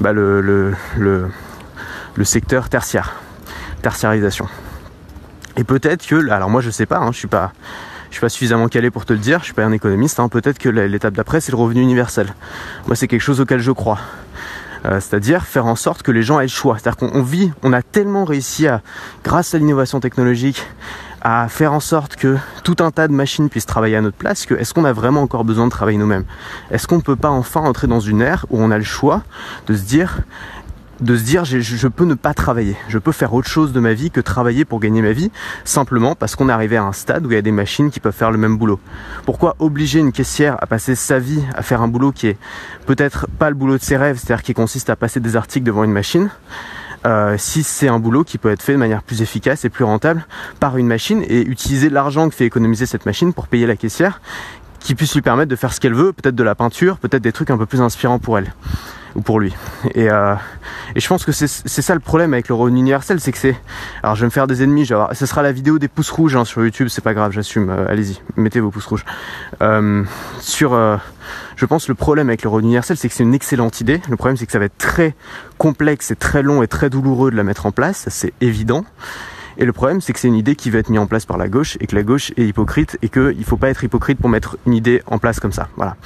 bah, 0.00 0.12
le, 0.12 0.72
le 0.96 2.24
secteur 2.24 2.68
tertiaire, 2.68 3.16
tertiarisation. 3.82 4.46
Et 5.56 5.64
peut-être 5.64 6.06
que, 6.06 6.30
alors 6.30 6.50
moi 6.50 6.60
je 6.60 6.70
sais 6.70 6.86
pas, 6.86 6.98
hein, 6.98 7.12
je 7.12 7.18
suis 7.18 7.28
pas, 7.28 7.52
je 8.10 8.14
suis 8.14 8.20
pas 8.20 8.28
suffisamment 8.28 8.68
calé 8.68 8.90
pour 8.90 9.04
te 9.04 9.12
le 9.12 9.18
dire, 9.18 9.40
je 9.40 9.44
suis 9.44 9.54
pas 9.54 9.64
un 9.64 9.72
économiste. 9.72 10.18
Hein, 10.20 10.28
peut-être 10.28 10.58
que 10.58 10.68
l'étape 10.68 11.14
d'après 11.14 11.40
c'est 11.40 11.52
le 11.52 11.58
revenu 11.58 11.80
universel. 11.80 12.34
Moi 12.86 12.96
c'est 12.96 13.08
quelque 13.08 13.20
chose 13.22 13.40
auquel 13.40 13.60
je 13.60 13.72
crois. 13.72 13.98
Euh, 14.86 15.00
c'est-à-dire 15.00 15.44
faire 15.44 15.66
en 15.66 15.76
sorte 15.76 16.02
que 16.02 16.12
les 16.12 16.22
gens 16.22 16.40
aient 16.40 16.44
le 16.44 16.48
choix. 16.48 16.76
C'est-à-dire 16.78 17.08
qu'on 17.08 17.22
vit, 17.22 17.52
on 17.62 17.72
a 17.72 17.80
tellement 17.80 18.24
réussi 18.24 18.66
à, 18.68 18.82
grâce 19.22 19.54
à 19.54 19.58
l'innovation 19.58 19.98
technologique, 19.98 20.66
à 21.22 21.48
faire 21.48 21.72
en 21.72 21.80
sorte 21.80 22.16
que 22.16 22.36
tout 22.64 22.76
un 22.80 22.90
tas 22.90 23.08
de 23.08 23.14
machines 23.14 23.48
puissent 23.48 23.64
travailler 23.64 23.96
à 23.96 24.02
notre 24.02 24.16
place, 24.16 24.44
que 24.44 24.54
est-ce 24.54 24.74
qu'on 24.74 24.84
a 24.84 24.92
vraiment 24.92 25.22
encore 25.22 25.44
besoin 25.44 25.64
de 25.64 25.70
travailler 25.70 25.96
nous-mêmes? 25.96 26.24
Est-ce 26.70 26.86
qu'on 26.86 26.96
ne 26.96 27.02
peut 27.02 27.16
pas 27.16 27.30
enfin 27.30 27.62
entrer 27.62 27.86
dans 27.86 28.00
une 28.00 28.20
ère 28.20 28.44
où 28.50 28.62
on 28.62 28.70
a 28.70 28.76
le 28.76 28.84
choix 28.84 29.22
de 29.66 29.74
se 29.74 29.82
dire 29.84 30.18
de 31.04 31.16
se 31.16 31.22
dire 31.22 31.44
je, 31.44 31.60
je, 31.60 31.88
peux 31.88 32.04
ne 32.04 32.14
pas 32.14 32.34
travailler, 32.34 32.76
je 32.88 32.98
peux 32.98 33.12
faire 33.12 33.34
autre 33.34 33.48
chose 33.48 33.72
de 33.72 33.80
ma 33.80 33.92
vie 33.92 34.10
que 34.10 34.20
travailler 34.20 34.64
pour 34.64 34.80
gagner 34.80 35.02
ma 35.02 35.12
vie, 35.12 35.30
simplement 35.64 36.14
parce 36.14 36.34
qu'on 36.34 36.48
est 36.48 36.52
arrivé 36.52 36.76
à 36.76 36.84
un 36.84 36.92
stade 36.92 37.26
où 37.26 37.30
il 37.30 37.34
y 37.34 37.38
a 37.38 37.42
des 37.42 37.52
machines 37.52 37.90
qui 37.90 38.00
peuvent 38.00 38.14
faire 38.14 38.30
le 38.30 38.38
même 38.38 38.56
boulot. 38.56 38.80
Pourquoi 39.24 39.54
obliger 39.58 40.00
une 40.00 40.12
caissière 40.12 40.56
à 40.60 40.66
passer 40.66 40.94
sa 40.94 41.18
vie 41.18 41.42
à 41.54 41.62
faire 41.62 41.82
un 41.82 41.88
boulot 41.88 42.10
qui 42.10 42.28
est 42.28 42.38
peut-être 42.86 43.26
pas 43.38 43.50
le 43.50 43.54
boulot 43.54 43.76
de 43.76 43.82
ses 43.82 43.96
rêves, 43.96 44.18
c'est-à-dire 44.18 44.42
qui 44.42 44.54
consiste 44.54 44.88
à 44.88 44.96
passer 44.96 45.20
des 45.20 45.36
articles 45.36 45.66
devant 45.66 45.84
une 45.84 45.92
machine 45.92 46.30
euh, 47.06 47.36
si 47.36 47.62
c'est 47.62 47.88
un 47.88 47.98
boulot 47.98 48.24
qui 48.24 48.38
peut 48.38 48.50
être 48.50 48.62
fait 48.62 48.72
de 48.72 48.78
manière 48.78 49.02
plus 49.02 49.20
efficace 49.20 49.66
et 49.66 49.68
plus 49.68 49.84
rentable 49.84 50.26
par 50.58 50.78
une 50.78 50.86
machine 50.86 51.22
et 51.28 51.42
utiliser 51.42 51.90
l'argent 51.90 52.30
que 52.30 52.34
fait 52.34 52.46
économiser 52.46 52.86
cette 52.86 53.04
machine 53.04 53.34
pour 53.34 53.46
payer 53.46 53.66
la 53.66 53.76
caissière 53.76 54.22
qui 54.80 54.94
puisse 54.94 55.14
lui 55.14 55.22
permettre 55.22 55.50
de 55.50 55.56
faire 55.56 55.72
ce 55.72 55.80
qu'elle 55.80 55.94
veut, 55.94 56.14
peut-être 56.14 56.34
de 56.34 56.42
la 56.42 56.54
peinture, 56.54 56.96
peut-être 56.96 57.22
des 57.22 57.32
trucs 57.32 57.50
un 57.50 57.58
peu 57.58 57.66
plus 57.66 57.82
inspirants 57.82 58.18
pour 58.18 58.38
elle 58.38 58.54
ou 59.14 59.20
pour 59.20 59.40
lui. 59.40 59.54
Et, 59.94 60.10
euh, 60.10 60.34
et 60.94 61.00
je 61.00 61.08
pense 61.08 61.24
que 61.24 61.32
c'est 61.32 61.46
ça 61.46 61.94
le 61.94 62.00
problème 62.00 62.34
avec 62.34 62.48
le 62.48 62.54
revenu 62.54 62.80
universel, 62.80 63.20
c'est 63.20 63.32
que 63.32 63.38
c'est. 63.38 63.56
Alors 64.02 64.14
je 64.14 64.20
vais 64.20 64.26
me 64.26 64.30
faire 64.30 64.46
des 64.46 64.62
ennemis, 64.62 64.84
je 64.84 64.94
ce 65.12 65.26
sera 65.26 65.42
la 65.42 65.52
vidéo 65.52 65.78
des 65.78 65.88
pouces 65.88 66.10
rouges 66.10 66.36
hein, 66.36 66.44
sur 66.44 66.62
YouTube, 66.62 66.88
c'est 66.88 67.02
pas 67.02 67.14
grave, 67.14 67.32
j'assume. 67.32 67.70
Euh, 67.70 67.86
allez-y, 67.88 68.20
mettez 68.36 68.60
vos 68.60 68.70
pouces 68.70 68.86
rouges. 68.86 69.04
Euh, 69.62 70.04
sur, 70.40 70.74
euh, 70.74 70.96
je 71.56 71.66
pense 71.66 71.88
le 71.88 71.94
problème 71.94 72.28
avec 72.28 72.42
le 72.42 72.48
revenu 72.48 72.68
universel, 72.68 72.96
c'est 72.96 73.08
que 73.08 73.14
c'est 73.14 73.22
une 73.22 73.34
excellente 73.34 73.80
idée. 73.80 74.00
Le 74.08 74.16
problème, 74.16 74.36
c'est 74.36 74.46
que 74.46 74.52
ça 74.52 74.58
va 74.58 74.66
être 74.66 74.78
très 74.78 75.14
complexe 75.58 76.10
et 76.10 76.16
très 76.16 76.42
long 76.42 76.62
et 76.62 76.68
très 76.68 76.90
douloureux 76.90 77.30
de 77.30 77.36
la 77.36 77.44
mettre 77.44 77.66
en 77.66 77.72
place, 77.72 78.06
c'est 78.10 78.32
évident. 78.40 78.84
Et 79.58 79.64
le 79.64 79.72
problème, 79.72 80.00
c'est 80.00 80.12
que 80.12 80.18
c'est 80.18 80.28
une 80.28 80.34
idée 80.34 80.56
qui 80.56 80.70
va 80.70 80.78
être 80.78 80.88
mise 80.88 81.00
en 81.00 81.06
place 81.06 81.26
par 81.26 81.38
la 81.38 81.48
gauche 81.48 81.76
et 81.80 81.86
que 81.86 81.94
la 81.94 82.02
gauche 82.02 82.32
est 82.36 82.46
hypocrite 82.46 82.98
et 83.02 83.08
qu'il 83.08 83.38
ne 83.38 83.44
faut 83.44 83.56
pas 83.56 83.70
être 83.70 83.84
hypocrite 83.84 84.18
pour 84.18 84.28
mettre 84.28 84.56
une 84.66 84.74
idée 84.74 85.02
en 85.06 85.18
place 85.18 85.40
comme 85.40 85.52
ça. 85.52 85.68
Voilà. 85.76 85.96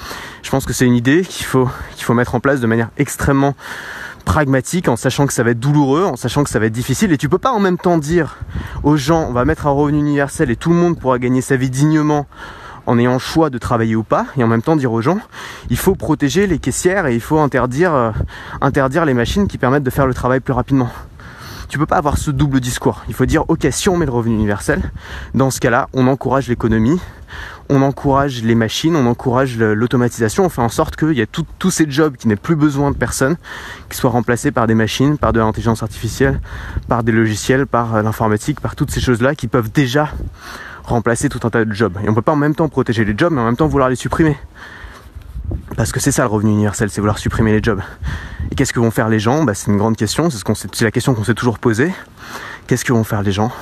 Je 0.42 0.50
pense 0.50 0.66
que 0.66 0.72
c'est 0.72 0.86
une 0.86 0.94
idée 0.94 1.22
qu'il 1.22 1.46
faut, 1.46 1.68
qu'il 1.94 2.04
faut 2.04 2.14
mettre 2.14 2.34
en 2.34 2.40
place 2.40 2.60
de 2.60 2.66
manière 2.66 2.90
extrêmement 2.98 3.54
pragmatique 4.28 4.88
en 4.88 4.96
sachant 4.96 5.26
que 5.26 5.32
ça 5.32 5.42
va 5.42 5.50
être 5.50 5.60
douloureux, 5.60 6.04
en 6.04 6.16
sachant 6.16 6.44
que 6.44 6.50
ça 6.50 6.58
va 6.58 6.66
être 6.66 6.72
difficile 6.72 7.12
et 7.12 7.16
tu 7.16 7.30
peux 7.30 7.38
pas 7.38 7.50
en 7.50 7.60
même 7.60 7.78
temps 7.78 7.96
dire 7.96 8.36
aux 8.82 8.98
gens 8.98 9.26
on 9.26 9.32
va 9.32 9.46
mettre 9.46 9.66
un 9.66 9.70
revenu 9.70 9.98
universel 9.98 10.50
et 10.50 10.56
tout 10.56 10.68
le 10.68 10.76
monde 10.76 10.98
pourra 10.98 11.18
gagner 11.18 11.40
sa 11.40 11.56
vie 11.56 11.70
dignement 11.70 12.26
en 12.84 12.98
ayant 12.98 13.14
le 13.14 13.18
choix 13.18 13.48
de 13.48 13.56
travailler 13.56 13.96
ou 13.96 14.02
pas 14.02 14.26
et 14.36 14.44
en 14.44 14.46
même 14.46 14.60
temps 14.60 14.76
dire 14.76 14.92
aux 14.92 15.00
gens 15.00 15.18
il 15.70 15.78
faut 15.78 15.94
protéger 15.94 16.46
les 16.46 16.58
caissières 16.58 17.06
et 17.06 17.14
il 17.14 17.22
faut 17.22 17.38
interdire 17.38 17.94
euh, 17.94 18.10
interdire 18.60 19.06
les 19.06 19.14
machines 19.14 19.48
qui 19.48 19.56
permettent 19.56 19.82
de 19.82 19.90
faire 19.90 20.06
le 20.06 20.12
travail 20.12 20.40
plus 20.40 20.52
rapidement 20.52 20.90
tu 21.68 21.78
peux 21.78 21.86
pas 21.86 21.96
avoir 21.96 22.18
ce 22.18 22.30
double 22.30 22.60
discours. 22.60 23.04
Il 23.08 23.14
faut 23.14 23.26
dire, 23.26 23.44
ok, 23.48 23.66
si 23.70 23.88
on 23.88 23.96
met 23.96 24.06
le 24.06 24.12
revenu 24.12 24.34
universel, 24.34 24.90
dans 25.34 25.50
ce 25.50 25.60
cas-là, 25.60 25.88
on 25.92 26.06
encourage 26.06 26.48
l'économie, 26.48 26.98
on 27.68 27.82
encourage 27.82 28.42
les 28.42 28.54
machines, 28.54 28.96
on 28.96 29.06
encourage 29.06 29.58
l'automatisation, 29.58 30.46
on 30.46 30.48
fait 30.48 30.62
en 30.62 30.70
sorte 30.70 30.96
qu'il 30.96 31.12
y 31.12 31.20
ait 31.20 31.26
tous 31.26 31.70
ces 31.70 31.90
jobs 31.90 32.16
qui 32.16 32.26
n'aient 32.26 32.36
plus 32.36 32.56
besoin 32.56 32.90
de 32.90 32.96
personnes, 32.96 33.36
qui 33.90 33.98
soient 33.98 34.10
remplacés 34.10 34.50
par 34.50 34.66
des 34.66 34.74
machines, 34.74 35.18
par 35.18 35.32
de 35.32 35.40
l'intelligence 35.40 35.82
artificielle, 35.82 36.40
par 36.88 37.02
des 37.02 37.12
logiciels, 37.12 37.66
par 37.66 37.96
euh, 37.96 38.02
l'informatique, 38.02 38.60
par 38.60 38.74
toutes 38.74 38.90
ces 38.90 39.00
choses-là 39.00 39.34
qui 39.34 39.48
peuvent 39.48 39.70
déjà 39.70 40.10
remplacer 40.84 41.28
tout 41.28 41.40
un 41.46 41.50
tas 41.50 41.66
de 41.66 41.72
jobs. 41.72 41.98
Et 42.02 42.08
on 42.08 42.14
peut 42.14 42.22
pas 42.22 42.32
en 42.32 42.36
même 42.36 42.54
temps 42.54 42.68
protéger 42.68 43.04
les 43.04 43.16
jobs, 43.16 43.32
mais 43.32 43.42
en 43.42 43.44
même 43.44 43.56
temps 43.56 43.66
vouloir 43.66 43.90
les 43.90 43.96
supprimer. 43.96 44.38
Parce 45.76 45.92
que 45.92 46.00
c'est 46.00 46.12
ça 46.12 46.22
le 46.22 46.28
revenu 46.28 46.50
universel, 46.50 46.90
c'est 46.90 47.00
vouloir 47.00 47.18
supprimer 47.18 47.52
les 47.52 47.62
jobs. 47.62 47.80
Et 48.50 48.54
qu'est-ce 48.54 48.72
que 48.72 48.80
vont 48.80 48.90
faire 48.90 49.08
les 49.08 49.20
gens? 49.20 49.44
Bah, 49.44 49.54
C'est 49.54 49.70
une 49.70 49.78
grande 49.78 49.96
question, 49.96 50.28
c'est 50.30 50.80
la 50.82 50.90
question 50.90 51.14
qu'on 51.14 51.24
s'est 51.24 51.34
toujours 51.34 51.58
posée. 51.58 51.92
Qu'est-ce 52.66 52.84
que 52.84 52.92
vont 52.92 53.04
faire 53.04 53.22
les 53.22 53.32
gens? 53.32 53.52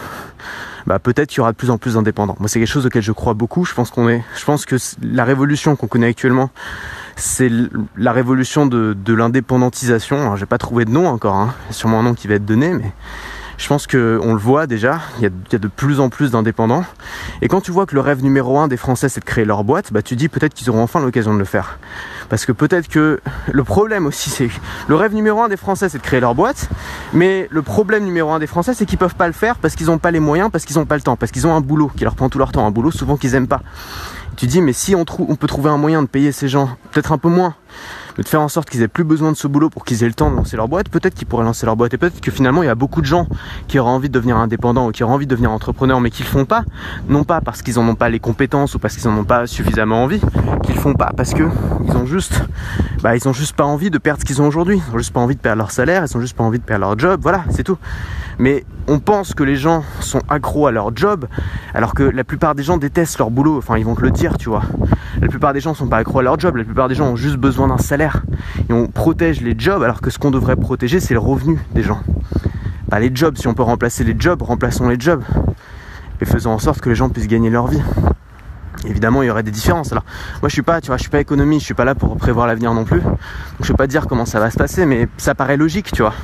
Bah, 0.86 1.00
peut-être 1.00 1.28
qu'il 1.28 1.38
y 1.38 1.40
aura 1.40 1.52
de 1.52 1.56
plus 1.56 1.70
en 1.70 1.78
plus 1.78 1.94
d'indépendants. 1.94 2.36
Moi, 2.38 2.48
c'est 2.48 2.60
quelque 2.60 2.68
chose 2.68 2.86
auquel 2.86 3.02
je 3.02 3.12
crois 3.12 3.34
beaucoup. 3.34 3.64
Je 3.64 3.74
pense 3.74 3.90
est, 4.08 4.22
je 4.36 4.44
pense 4.44 4.64
que 4.64 4.76
la 5.02 5.24
révolution 5.24 5.74
qu'on 5.74 5.88
connaît 5.88 6.06
actuellement, 6.08 6.50
c'est 7.16 7.50
la 7.96 8.12
révolution 8.12 8.66
de, 8.66 8.96
de 8.96 9.14
l'indépendantisation. 9.14 10.36
J'ai 10.36 10.46
pas 10.46 10.58
trouvé 10.58 10.84
de 10.84 10.90
nom 10.90 11.08
encore, 11.08 11.34
hein. 11.34 11.54
sûrement 11.70 12.00
un 12.00 12.02
nom 12.04 12.14
qui 12.14 12.28
va 12.28 12.34
être 12.34 12.44
donné, 12.46 12.72
mais 12.72 12.92
je 13.58 13.66
pense 13.68 13.86
qu'on 13.86 13.96
le 13.96 14.38
voit 14.38 14.66
déjà, 14.66 15.00
il 15.18 15.22
y, 15.22 15.26
a, 15.26 15.58
de 15.58 15.68
plus 15.68 16.00
en 16.00 16.08
plus 16.08 16.30
d'indépendants. 16.30 16.84
Et 17.42 17.48
quand 17.48 17.60
tu 17.60 17.70
vois 17.70 17.86
que 17.86 17.94
le 17.94 18.00
rêve 18.00 18.22
numéro 18.22 18.58
un 18.58 18.68
des 18.68 18.76
Français 18.76 19.08
c'est 19.08 19.20
de 19.20 19.24
créer 19.24 19.44
leur 19.44 19.64
boîte, 19.64 19.92
bah 19.92 20.02
tu 20.02 20.16
dis 20.16 20.28
peut-être 20.28 20.54
qu'ils 20.54 20.70
auront 20.70 20.82
enfin 20.82 21.00
l'occasion 21.00 21.32
de 21.34 21.38
le 21.38 21.44
faire. 21.44 21.78
Parce 22.28 22.44
que 22.44 22.52
peut-être 22.52 22.88
que 22.88 23.20
le 23.50 23.64
problème 23.64 24.06
aussi 24.06 24.30
c'est 24.30 24.50
le 24.88 24.94
rêve 24.94 25.14
numéro 25.14 25.40
un 25.40 25.48
des 25.48 25.56
Français 25.56 25.88
c'est 25.88 25.98
de 25.98 26.02
créer 26.02 26.20
leur 26.20 26.34
boîte, 26.34 26.68
mais 27.12 27.48
le 27.50 27.62
problème 27.62 28.04
numéro 28.04 28.30
un 28.32 28.38
des 28.38 28.46
Français 28.46 28.74
c'est 28.74 28.86
qu'ils 28.86 28.98
peuvent 28.98 29.14
pas 29.14 29.26
le 29.26 29.32
faire 29.32 29.56
parce 29.56 29.74
qu'ils 29.74 29.86
n'ont 29.86 29.98
pas 29.98 30.10
les 30.10 30.20
moyens, 30.20 30.50
parce 30.50 30.64
qu'ils 30.64 30.76
n'ont 30.76 30.86
pas 30.86 30.96
le 30.96 31.02
temps, 31.02 31.16
parce 31.16 31.32
qu'ils 31.32 31.46
ont 31.46 31.54
un 31.54 31.60
boulot 31.60 31.90
qui 31.96 32.04
leur 32.04 32.14
prend 32.14 32.28
tout 32.28 32.38
leur 32.38 32.52
temps, 32.52 32.66
un 32.66 32.70
boulot 32.70 32.90
souvent 32.90 33.16
qu'ils 33.16 33.34
aiment 33.34 33.48
pas. 33.48 33.62
tu 34.36 34.46
dis 34.46 34.60
mais 34.60 34.72
si 34.72 34.94
on 34.94 35.04
peut 35.04 35.46
trouver 35.46 35.70
un 35.70 35.78
moyen 35.78 36.02
de 36.02 36.08
payer 36.08 36.32
ces 36.32 36.48
gens, 36.48 36.68
peut-être 36.92 37.12
un 37.12 37.18
peu 37.18 37.28
moins, 37.28 37.54
de 38.16 38.22
faire 38.26 38.40
en 38.40 38.48
sorte 38.48 38.70
qu'ils 38.70 38.82
aient 38.82 38.88
plus 38.88 39.04
besoin 39.04 39.32
de 39.32 39.36
ce 39.36 39.46
boulot 39.46 39.70
pour 39.70 39.84
qu'ils 39.84 40.02
aient 40.02 40.08
le 40.08 40.14
temps 40.14 40.30
de 40.30 40.36
lancer 40.36 40.56
leur 40.56 40.68
boîte, 40.68 40.88
peut-être 40.88 41.14
qu'ils 41.14 41.26
pourraient 41.26 41.44
lancer 41.44 41.66
leur 41.66 41.76
boîte 41.76 41.94
et 41.94 41.98
peut-être 41.98 42.20
que 42.20 42.30
finalement 42.30 42.62
il 42.62 42.66
y 42.66 42.70
a 42.70 42.74
beaucoup 42.74 43.00
de 43.00 43.06
gens 43.06 43.26
qui 43.68 43.78
auraient 43.78 43.90
envie 43.90 44.08
de 44.08 44.14
devenir 44.14 44.36
indépendants 44.36 44.88
ou 44.88 44.92
qui 44.92 45.04
auraient 45.04 45.14
envie 45.14 45.26
de 45.26 45.30
devenir 45.30 45.50
entrepreneurs 45.50 46.00
mais 46.00 46.10
qui 46.10 46.22
le 46.22 46.28
font 46.28 46.44
pas, 46.44 46.64
non 47.08 47.24
pas 47.24 47.40
parce 47.40 47.62
qu'ils 47.62 47.78
en 47.78 47.88
ont 47.88 47.94
pas 47.94 48.08
les 48.08 48.20
compétences 48.20 48.74
ou 48.74 48.78
parce 48.78 48.96
qu'ils 48.96 49.08
en 49.08 49.16
ont 49.16 49.24
pas 49.24 49.46
suffisamment 49.46 50.02
envie, 50.02 50.20
qu'ils 50.62 50.76
font 50.76 50.94
pas 50.94 51.12
parce 51.16 51.34
que 51.34 51.44
ils 51.86 51.96
ont 51.96 52.06
juste 52.06 52.42
bah 53.02 53.16
ils 53.16 53.28
ont 53.28 53.32
juste 53.32 53.54
pas 53.54 53.64
envie 53.64 53.90
de 53.90 53.98
perdre 53.98 54.20
ce 54.20 54.24
qu'ils 54.24 54.40
ont 54.40 54.48
aujourd'hui, 54.48 54.80
ils 54.88 54.94
ont 54.94 54.98
juste 54.98 55.12
pas 55.12 55.20
envie 55.20 55.36
de 55.36 55.40
perdre 55.40 55.58
leur 55.58 55.70
salaire, 55.70 56.04
ils 56.08 56.16
ont 56.16 56.20
juste 56.20 56.36
pas 56.36 56.44
envie 56.44 56.58
de 56.58 56.64
perdre 56.64 56.86
leur 56.86 56.98
job, 56.98 57.20
voilà, 57.22 57.44
c'est 57.50 57.64
tout. 57.64 57.78
Mais 58.38 58.64
on 58.86 58.98
pense 58.98 59.34
que 59.34 59.42
les 59.42 59.56
gens 59.56 59.82
sont 60.00 60.20
accros 60.28 60.66
à 60.66 60.72
leur 60.72 60.94
job 60.96 61.26
alors 61.74 61.94
que 61.94 62.02
la 62.02 62.24
plupart 62.24 62.54
des 62.54 62.62
gens 62.62 62.76
détestent 62.76 63.18
leur 63.18 63.30
boulot, 63.30 63.56
enfin 63.58 63.78
ils 63.78 63.84
vont 63.84 63.94
te 63.94 64.02
le 64.02 64.10
dire, 64.10 64.36
tu 64.36 64.48
vois. 64.48 64.62
La 65.20 65.28
plupart 65.28 65.52
des 65.52 65.60
gens 65.60 65.74
sont 65.74 65.88
pas 65.88 65.98
accros 65.98 66.18
à 66.18 66.22
leur 66.22 66.38
job, 66.38 66.56
la 66.56 66.64
plupart 66.64 66.88
des 66.88 66.94
gens 66.94 67.06
ont 67.06 67.16
juste 67.16 67.36
besoin 67.36 67.68
d'un 67.68 67.78
salaire 67.78 68.22
et 68.68 68.72
on 68.72 68.86
protège 68.88 69.40
les 69.40 69.54
jobs 69.58 69.82
alors 69.82 70.00
que 70.00 70.10
ce 70.10 70.18
qu'on 70.18 70.30
devrait 70.30 70.56
protéger 70.56 71.00
c'est 71.00 71.14
le 71.14 71.20
revenu 71.20 71.58
des 71.74 71.82
gens. 71.82 72.00
Pas 72.90 73.00
les 73.00 73.10
jobs, 73.12 73.36
si 73.36 73.48
on 73.48 73.54
peut 73.54 73.62
remplacer 73.62 74.04
les 74.04 74.14
jobs, 74.18 74.42
remplaçons 74.42 74.88
les 74.88 75.00
jobs 75.00 75.22
et 76.20 76.24
faisons 76.24 76.52
en 76.52 76.58
sorte 76.58 76.80
que 76.80 76.88
les 76.88 76.94
gens 76.94 77.08
puissent 77.08 77.28
gagner 77.28 77.50
leur 77.50 77.66
vie. 77.66 77.82
Évidemment, 78.86 79.22
il 79.22 79.26
y 79.26 79.30
aurait 79.30 79.42
des 79.42 79.50
différences. 79.50 79.90
Alors, 79.90 80.04
moi, 80.42 80.48
je 80.48 80.52
suis 80.52 80.62
pas, 80.62 80.80
tu 80.80 80.88
vois, 80.88 80.96
je 80.96 81.02
suis 81.02 81.10
pas 81.10 81.20
économiste, 81.20 81.62
je 81.62 81.66
suis 81.66 81.74
pas 81.74 81.84
là 81.84 81.94
pour 81.94 82.16
prévoir 82.16 82.46
l'avenir 82.46 82.72
non 82.72 82.84
plus. 82.84 83.00
Donc, 83.00 83.16
je 83.62 83.68
peux 83.68 83.76
pas 83.76 83.86
dire 83.86 84.06
comment 84.06 84.26
ça 84.26 84.38
va 84.38 84.50
se 84.50 84.56
passer, 84.56 84.86
mais 84.86 85.08
ça 85.16 85.34
paraît 85.34 85.56
logique, 85.56 85.90
tu 85.92 86.02
vois. 86.02 86.14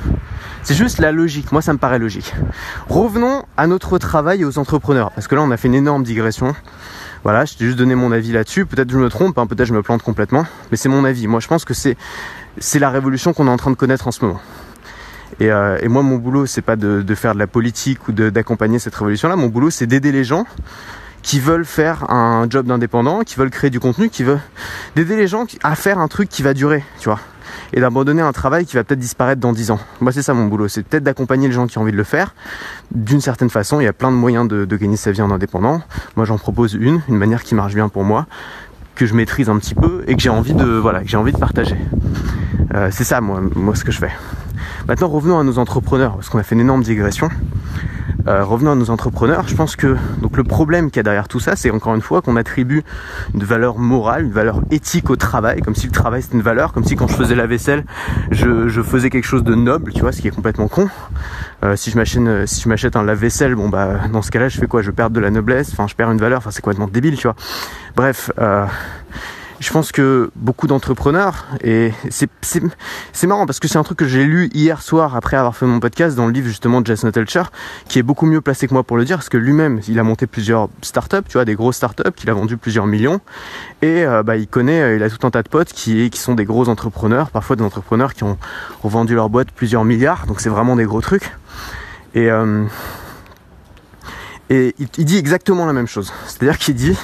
C'est 0.62 0.74
juste 0.74 0.98
la 0.98 1.10
logique. 1.10 1.50
Moi, 1.50 1.60
ça 1.60 1.72
me 1.72 1.78
paraît 1.78 1.98
logique. 1.98 2.32
Revenons 2.88 3.44
à 3.56 3.66
notre 3.66 3.98
travail 3.98 4.42
et 4.42 4.44
aux 4.44 4.58
entrepreneurs, 4.58 5.10
parce 5.10 5.26
que 5.26 5.34
là, 5.34 5.42
on 5.42 5.50
a 5.50 5.56
fait 5.56 5.68
une 5.68 5.74
énorme 5.74 6.04
digression. 6.04 6.54
Voilà, 7.24 7.44
je 7.44 7.54
t'ai 7.54 7.64
juste 7.64 7.78
donné 7.78 7.94
mon 7.94 8.12
avis 8.12 8.32
là-dessus. 8.32 8.66
Peut-être 8.66 8.90
je 8.90 8.98
me 8.98 9.08
trompe, 9.08 9.38
hein, 9.38 9.46
peut-être 9.46 9.66
je 9.66 9.74
me 9.74 9.82
plante 9.82 10.02
complètement, 10.02 10.46
mais 10.70 10.76
c'est 10.76 10.88
mon 10.88 11.04
avis. 11.04 11.26
Moi, 11.26 11.40
je 11.40 11.48
pense 11.48 11.64
que 11.64 11.74
c'est 11.74 11.96
c'est 12.58 12.78
la 12.78 12.90
révolution 12.90 13.32
qu'on 13.32 13.46
est 13.46 13.50
en 13.50 13.56
train 13.56 13.70
de 13.70 13.76
connaître 13.76 14.06
en 14.06 14.10
ce 14.12 14.24
moment. 14.24 14.40
Et, 15.40 15.50
euh, 15.50 15.78
moi, 15.88 16.02
mon 16.02 16.16
boulot, 16.16 16.46
c'est 16.46 16.62
pas 16.62 16.76
de, 16.76 17.00
de, 17.02 17.14
faire 17.14 17.32
de 17.34 17.38
la 17.38 17.46
politique 17.46 18.06
ou 18.08 18.12
d'accompagner 18.12 18.78
cette 18.78 18.94
révolution-là. 18.94 19.34
Mon 19.36 19.48
boulot, 19.48 19.70
c'est 19.70 19.86
d'aider 19.86 20.12
les 20.12 20.24
gens 20.24 20.44
qui 21.22 21.40
veulent 21.40 21.64
faire 21.64 22.10
un 22.10 22.46
job 22.48 22.66
d'indépendant, 22.66 23.22
qui 23.22 23.36
veulent 23.36 23.50
créer 23.50 23.70
du 23.70 23.80
contenu, 23.80 24.10
qui 24.10 24.22
veulent 24.22 24.40
d'aider 24.96 25.16
les 25.16 25.28
gens 25.28 25.46
à 25.62 25.74
faire 25.74 25.98
un 25.98 26.08
truc 26.08 26.28
qui 26.28 26.42
va 26.42 26.54
durer, 26.54 26.84
tu 26.98 27.08
vois, 27.08 27.20
et 27.72 27.80
d'abandonner 27.80 28.22
un 28.22 28.32
travail 28.32 28.66
qui 28.66 28.76
va 28.76 28.84
peut-être 28.84 29.00
disparaître 29.00 29.40
dans 29.40 29.52
10 29.52 29.70
ans. 29.70 29.80
Moi, 30.00 30.12
c'est 30.12 30.22
ça 30.22 30.34
mon 30.34 30.46
boulot, 30.46 30.68
c'est 30.68 30.82
peut-être 30.82 31.04
d'accompagner 31.04 31.48
les 31.48 31.54
gens 31.54 31.66
qui 31.66 31.78
ont 31.78 31.82
envie 31.82 31.92
de 31.92 31.96
le 31.96 32.04
faire. 32.04 32.34
D'une 32.90 33.20
certaine 33.20 33.50
façon, 33.50 33.80
il 33.80 33.84
y 33.84 33.88
a 33.88 33.92
plein 33.92 34.10
de 34.10 34.16
moyens 34.16 34.48
de, 34.48 34.76
gagner 34.76 34.96
sa 34.96 35.12
vie 35.12 35.22
en 35.22 35.30
indépendant. 35.30 35.82
Moi, 36.16 36.26
j'en 36.26 36.38
propose 36.38 36.74
une, 36.74 37.00
une 37.08 37.16
manière 37.16 37.42
qui 37.42 37.54
marche 37.54 37.74
bien 37.74 37.88
pour 37.88 38.04
moi, 38.04 38.26
que 38.94 39.06
je 39.06 39.14
maîtrise 39.14 39.48
un 39.48 39.58
petit 39.58 39.74
peu 39.74 40.04
et 40.06 40.16
que 40.16 40.22
j'ai 40.22 40.28
envie 40.28 40.54
de, 40.54 40.64
voilà, 40.64 41.02
que 41.02 41.08
j'ai 41.08 41.16
envie 41.16 41.32
de 41.32 41.38
partager. 41.38 41.76
Euh, 42.74 42.88
c'est 42.90 43.04
ça, 43.04 43.20
moi, 43.20 43.40
moi, 43.54 43.74
ce 43.74 43.84
que 43.84 43.92
je 43.92 43.98
fais. 43.98 44.10
Maintenant, 44.88 45.08
revenons 45.08 45.38
à 45.38 45.44
nos 45.44 45.58
entrepreneurs, 45.58 46.14
parce 46.14 46.28
qu'on 46.28 46.38
a 46.38 46.42
fait 46.42 46.54
une 46.54 46.62
énorme 46.62 46.82
digression. 46.82 47.28
Euh, 48.28 48.44
revenons 48.44 48.72
à 48.72 48.74
nos 48.74 48.90
entrepreneurs. 48.90 49.48
Je 49.48 49.54
pense 49.54 49.76
que 49.76 49.96
donc 50.20 50.36
le 50.36 50.44
problème 50.44 50.90
qu'il 50.90 50.98
y 50.98 51.00
a 51.00 51.02
derrière 51.02 51.28
tout 51.28 51.40
ça, 51.40 51.56
c'est 51.56 51.70
encore 51.70 51.94
une 51.94 52.00
fois 52.02 52.22
qu'on 52.22 52.36
attribue 52.36 52.82
une 53.34 53.44
valeur 53.44 53.78
morale, 53.78 54.24
une 54.26 54.32
valeur 54.32 54.60
éthique 54.70 55.10
au 55.10 55.16
travail, 55.16 55.60
comme 55.60 55.74
si 55.74 55.86
le 55.86 55.92
travail 55.92 56.22
c'était 56.22 56.36
une 56.36 56.42
valeur, 56.42 56.72
comme 56.72 56.84
si 56.84 56.96
quand 56.96 57.08
je 57.08 57.14
faisais 57.14 57.34
la 57.34 57.46
vaisselle, 57.46 57.84
je, 58.30 58.68
je 58.68 58.82
faisais 58.82 59.10
quelque 59.10 59.24
chose 59.24 59.44
de 59.44 59.54
noble, 59.54 59.92
tu 59.92 60.00
vois, 60.00 60.12
ce 60.12 60.20
qui 60.20 60.28
est 60.28 60.32
complètement 60.34 60.68
con. 60.68 60.88
Euh, 61.64 61.76
si 61.76 61.90
je 61.90 61.96
m'achète 61.96 62.92
si 62.92 62.98
un 62.98 63.02
lave-vaisselle, 63.02 63.54
bon 63.54 63.68
bah 63.68 64.00
dans 64.12 64.22
ce 64.22 64.30
cas-là, 64.30 64.48
je 64.48 64.58
fais 64.58 64.66
quoi? 64.66 64.82
Je 64.82 64.90
perds 64.90 65.10
de 65.10 65.20
la 65.20 65.30
noblesse, 65.30 65.70
enfin 65.72 65.86
je 65.86 65.94
perds 65.94 66.10
une 66.10 66.18
valeur, 66.18 66.38
enfin 66.38 66.50
c'est 66.50 66.62
complètement 66.62 66.88
débile, 66.88 67.16
tu 67.16 67.26
vois. 67.26 67.36
Bref. 67.96 68.30
Euh, 68.38 68.66
je 69.62 69.70
pense 69.70 69.92
que 69.92 70.32
beaucoup 70.34 70.66
d'entrepreneurs, 70.66 71.46
et 71.62 71.92
c'est 72.10 73.26
marrant 73.28 73.46
parce 73.46 73.60
que 73.60 73.68
c'est 73.68 73.78
un 73.78 73.84
truc 73.84 73.96
que 73.96 74.08
j'ai 74.08 74.24
lu 74.24 74.50
hier 74.52 74.82
soir 74.82 75.14
après 75.14 75.36
avoir 75.36 75.56
fait 75.56 75.66
mon 75.66 75.78
podcast 75.78 76.16
dans 76.16 76.26
le 76.26 76.32
livre 76.32 76.48
justement 76.48 76.80
de 76.80 76.86
Jason 76.86 77.12
Telcher, 77.12 77.44
qui 77.88 78.00
est 78.00 78.02
beaucoup 78.02 78.26
mieux 78.26 78.40
placé 78.40 78.66
que 78.66 78.74
moi 78.74 78.82
pour 78.82 78.96
le 78.96 79.04
dire, 79.04 79.18
parce 79.18 79.28
que 79.28 79.36
lui-même, 79.36 79.80
il 79.86 80.00
a 80.00 80.02
monté 80.02 80.26
plusieurs 80.26 80.68
startups, 80.82 81.22
tu 81.28 81.34
vois, 81.34 81.44
des 81.44 81.54
grosses 81.54 81.76
startups, 81.76 82.10
qu'il 82.16 82.28
a 82.28 82.34
vendu 82.34 82.56
plusieurs 82.56 82.88
millions, 82.88 83.20
et 83.82 84.04
euh, 84.04 84.24
bah, 84.24 84.36
il 84.36 84.48
connaît, 84.48 84.82
euh, 84.82 84.96
il 84.96 85.02
a 85.04 85.08
tout 85.08 85.24
un 85.24 85.30
tas 85.30 85.44
de 85.44 85.48
potes 85.48 85.72
qui, 85.72 86.10
qui 86.10 86.18
sont 86.18 86.34
des 86.34 86.44
gros 86.44 86.68
entrepreneurs, 86.68 87.30
parfois 87.30 87.54
des 87.54 87.62
entrepreneurs 87.62 88.14
qui 88.14 88.24
ont, 88.24 88.38
ont 88.82 88.88
vendu 88.88 89.14
leur 89.14 89.30
boîte 89.30 89.52
plusieurs 89.52 89.84
milliards, 89.84 90.26
donc 90.26 90.40
c'est 90.40 90.50
vraiment 90.50 90.74
des 90.74 90.84
gros 90.84 91.00
trucs. 91.00 91.30
Et, 92.16 92.28
euh, 92.32 92.64
et 94.52 94.74
il, 94.78 95.04
dit 95.06 95.16
exactement 95.16 95.64
la 95.64 95.72
même 95.72 95.86
chose. 95.86 96.12
C'est-à-dire 96.26 96.58
qu'il 96.58 96.74
dit 96.74 96.96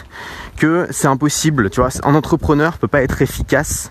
que 0.58 0.86
c'est 0.90 1.08
impossible, 1.08 1.70
tu 1.70 1.80
vois, 1.80 1.88
un 2.04 2.14
entrepreneur 2.14 2.76
peut 2.76 2.88
pas 2.88 3.02
être 3.02 3.22
efficace 3.22 3.90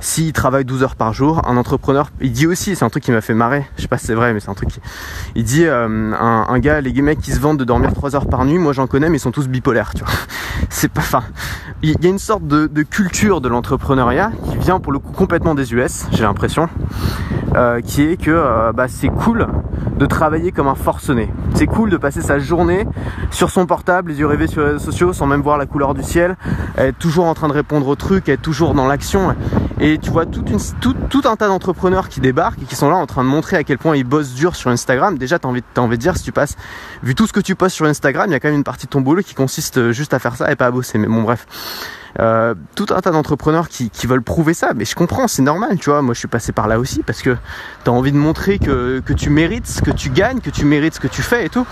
s'il 0.00 0.32
travaille 0.32 0.64
12 0.64 0.82
heures 0.82 0.96
par 0.96 1.12
jour, 1.12 1.46
un 1.46 1.56
entrepreneur, 1.56 2.10
il 2.20 2.32
dit 2.32 2.46
aussi, 2.46 2.76
c'est 2.76 2.84
un 2.84 2.90
truc 2.90 3.02
qui 3.02 3.10
m'a 3.10 3.20
fait 3.20 3.34
marrer, 3.34 3.66
je 3.76 3.82
sais 3.82 3.88
pas 3.88 3.98
si 3.98 4.06
c'est 4.06 4.14
vrai, 4.14 4.32
mais 4.32 4.40
c'est 4.40 4.50
un 4.50 4.54
truc 4.54 4.70
qui... 4.70 4.80
Il 5.34 5.44
dit, 5.44 5.64
euh, 5.64 6.12
un, 6.18 6.58
gars, 6.58 6.80
les 6.80 6.92
mecs 7.02 7.20
qui 7.20 7.32
se 7.32 7.40
vendent 7.40 7.58
de 7.58 7.64
dormir 7.64 7.92
3 7.92 8.16
heures 8.16 8.26
par 8.26 8.44
nuit, 8.44 8.58
moi 8.58 8.72
j'en 8.72 8.86
connais, 8.86 9.08
mais 9.08 9.16
ils 9.16 9.20
sont 9.20 9.32
tous 9.32 9.48
bipolaires, 9.48 9.92
tu 9.94 10.04
vois. 10.04 10.12
C'est 10.70 10.90
pas, 10.90 11.24
il 11.82 12.02
y 12.02 12.06
a 12.06 12.10
une 12.10 12.18
sorte 12.18 12.46
de, 12.46 12.66
de 12.66 12.82
culture 12.82 13.40
de 13.40 13.48
l'entrepreneuriat 13.48 14.32
qui 14.50 14.56
vient 14.58 14.80
pour 14.80 14.92
le 14.92 14.98
coup 14.98 15.12
complètement 15.12 15.54
des 15.54 15.72
US, 15.74 16.06
j'ai 16.12 16.22
l'impression, 16.22 16.68
euh, 17.54 17.80
qui 17.80 18.02
est 18.02 18.16
que 18.16 18.30
euh, 18.30 18.72
bah, 18.72 18.88
c'est 18.88 19.08
cool 19.08 19.46
de 19.98 20.06
travailler 20.06 20.52
comme 20.52 20.68
un 20.68 20.74
forcené. 20.74 21.32
C'est 21.54 21.66
cool 21.66 21.90
de 21.90 21.96
passer 21.96 22.20
sa 22.20 22.38
journée 22.38 22.86
sur 23.30 23.50
son 23.50 23.66
portable, 23.66 24.10
les 24.10 24.18
yeux 24.18 24.26
rêvés 24.26 24.46
sur 24.46 24.62
les 24.62 24.72
réseaux 24.72 24.84
sociaux, 24.84 25.12
sans 25.12 25.26
même 25.26 25.40
voir 25.40 25.58
la 25.58 25.66
couleur 25.66 25.94
du 25.94 26.02
ciel, 26.02 26.36
être 26.76 26.98
toujours 26.98 27.26
en 27.26 27.34
train 27.34 27.48
de 27.48 27.52
répondre 27.52 27.86
aux 27.86 27.96
trucs, 27.96 28.28
être 28.28 28.42
toujours 28.42 28.74
dans 28.74 28.86
l'action. 28.86 29.34
Et 29.80 29.98
tu 29.98 30.10
vois 30.10 30.24
tout, 30.26 31.22
un 31.24 31.36
tas 31.36 31.48
d'entrepreneurs 31.48 32.08
qui 32.08 32.20
débarquent 32.20 32.62
et 32.62 32.64
qui 32.64 32.76
sont 32.76 32.90
là 32.90 32.96
en 32.96 33.06
train 33.06 33.24
de 33.24 33.28
montrer 33.28 33.56
à 33.56 33.64
quel 33.64 33.78
point 33.78 33.96
ils 33.96 34.04
bossent 34.04 34.34
dur 34.34 34.56
sur 34.56 34.70
Instagram. 34.70 35.18
Déjà, 35.18 35.38
t'as 35.38 35.48
envie, 35.48 35.62
as 35.76 35.80
envie 35.80 35.96
de 35.96 36.02
dire, 36.02 36.16
si 36.16 36.22
tu 36.22 36.32
passes, 36.32 36.56
vu 37.02 37.14
tout 37.14 37.26
ce 37.26 37.32
que 37.32 37.40
tu 37.40 37.54
postes 37.54 37.76
sur 37.76 37.86
Instagram, 37.86 38.26
il 38.28 38.32
y 38.32 38.34
a 38.34 38.40
quand 38.40 38.48
même 38.48 38.58
une 38.58 38.64
partie 38.64 38.86
de 38.86 38.90
ton 38.90 39.00
boulot 39.00 39.22
qui 39.22 39.34
consiste 39.34 39.92
juste 39.92 40.14
à 40.14 40.18
faire 40.18 40.36
ça 40.36 40.50
et 40.50 40.56
pas 40.56 40.66
à 40.66 40.70
bosser. 40.70 40.98
Mais 40.98 41.08
bon, 41.08 41.22
bref. 41.22 41.46
Euh, 42.20 42.54
tout 42.76 42.86
un 42.90 43.00
tas 43.00 43.10
d'entrepreneurs 43.10 43.68
qui, 43.68 43.90
veulent 44.04 44.22
prouver 44.22 44.52
ça, 44.52 44.72
mais 44.76 44.84
je 44.84 44.94
comprends, 44.94 45.26
c'est 45.28 45.42
normal, 45.42 45.78
tu 45.78 45.90
vois. 45.90 46.02
Moi, 46.02 46.14
je 46.14 46.18
suis 46.18 46.28
passé 46.28 46.52
par 46.52 46.68
là 46.68 46.78
aussi 46.78 47.02
parce 47.02 47.22
que 47.22 47.36
tu 47.84 47.90
as 47.90 47.92
envie 47.92 48.12
de 48.12 48.18
montrer 48.18 48.58
que, 48.58 49.02
tu 49.16 49.30
mérites 49.30 49.66
ce 49.66 49.80
que 49.80 49.90
tu 49.90 50.10
gagnes, 50.10 50.40
que 50.40 50.50
tu 50.50 50.64
mérites 50.64 50.94
ce 50.94 51.00
que 51.00 51.08
tu 51.08 51.22
fais 51.22 51.46
et 51.46 51.48
tout. 51.48 51.66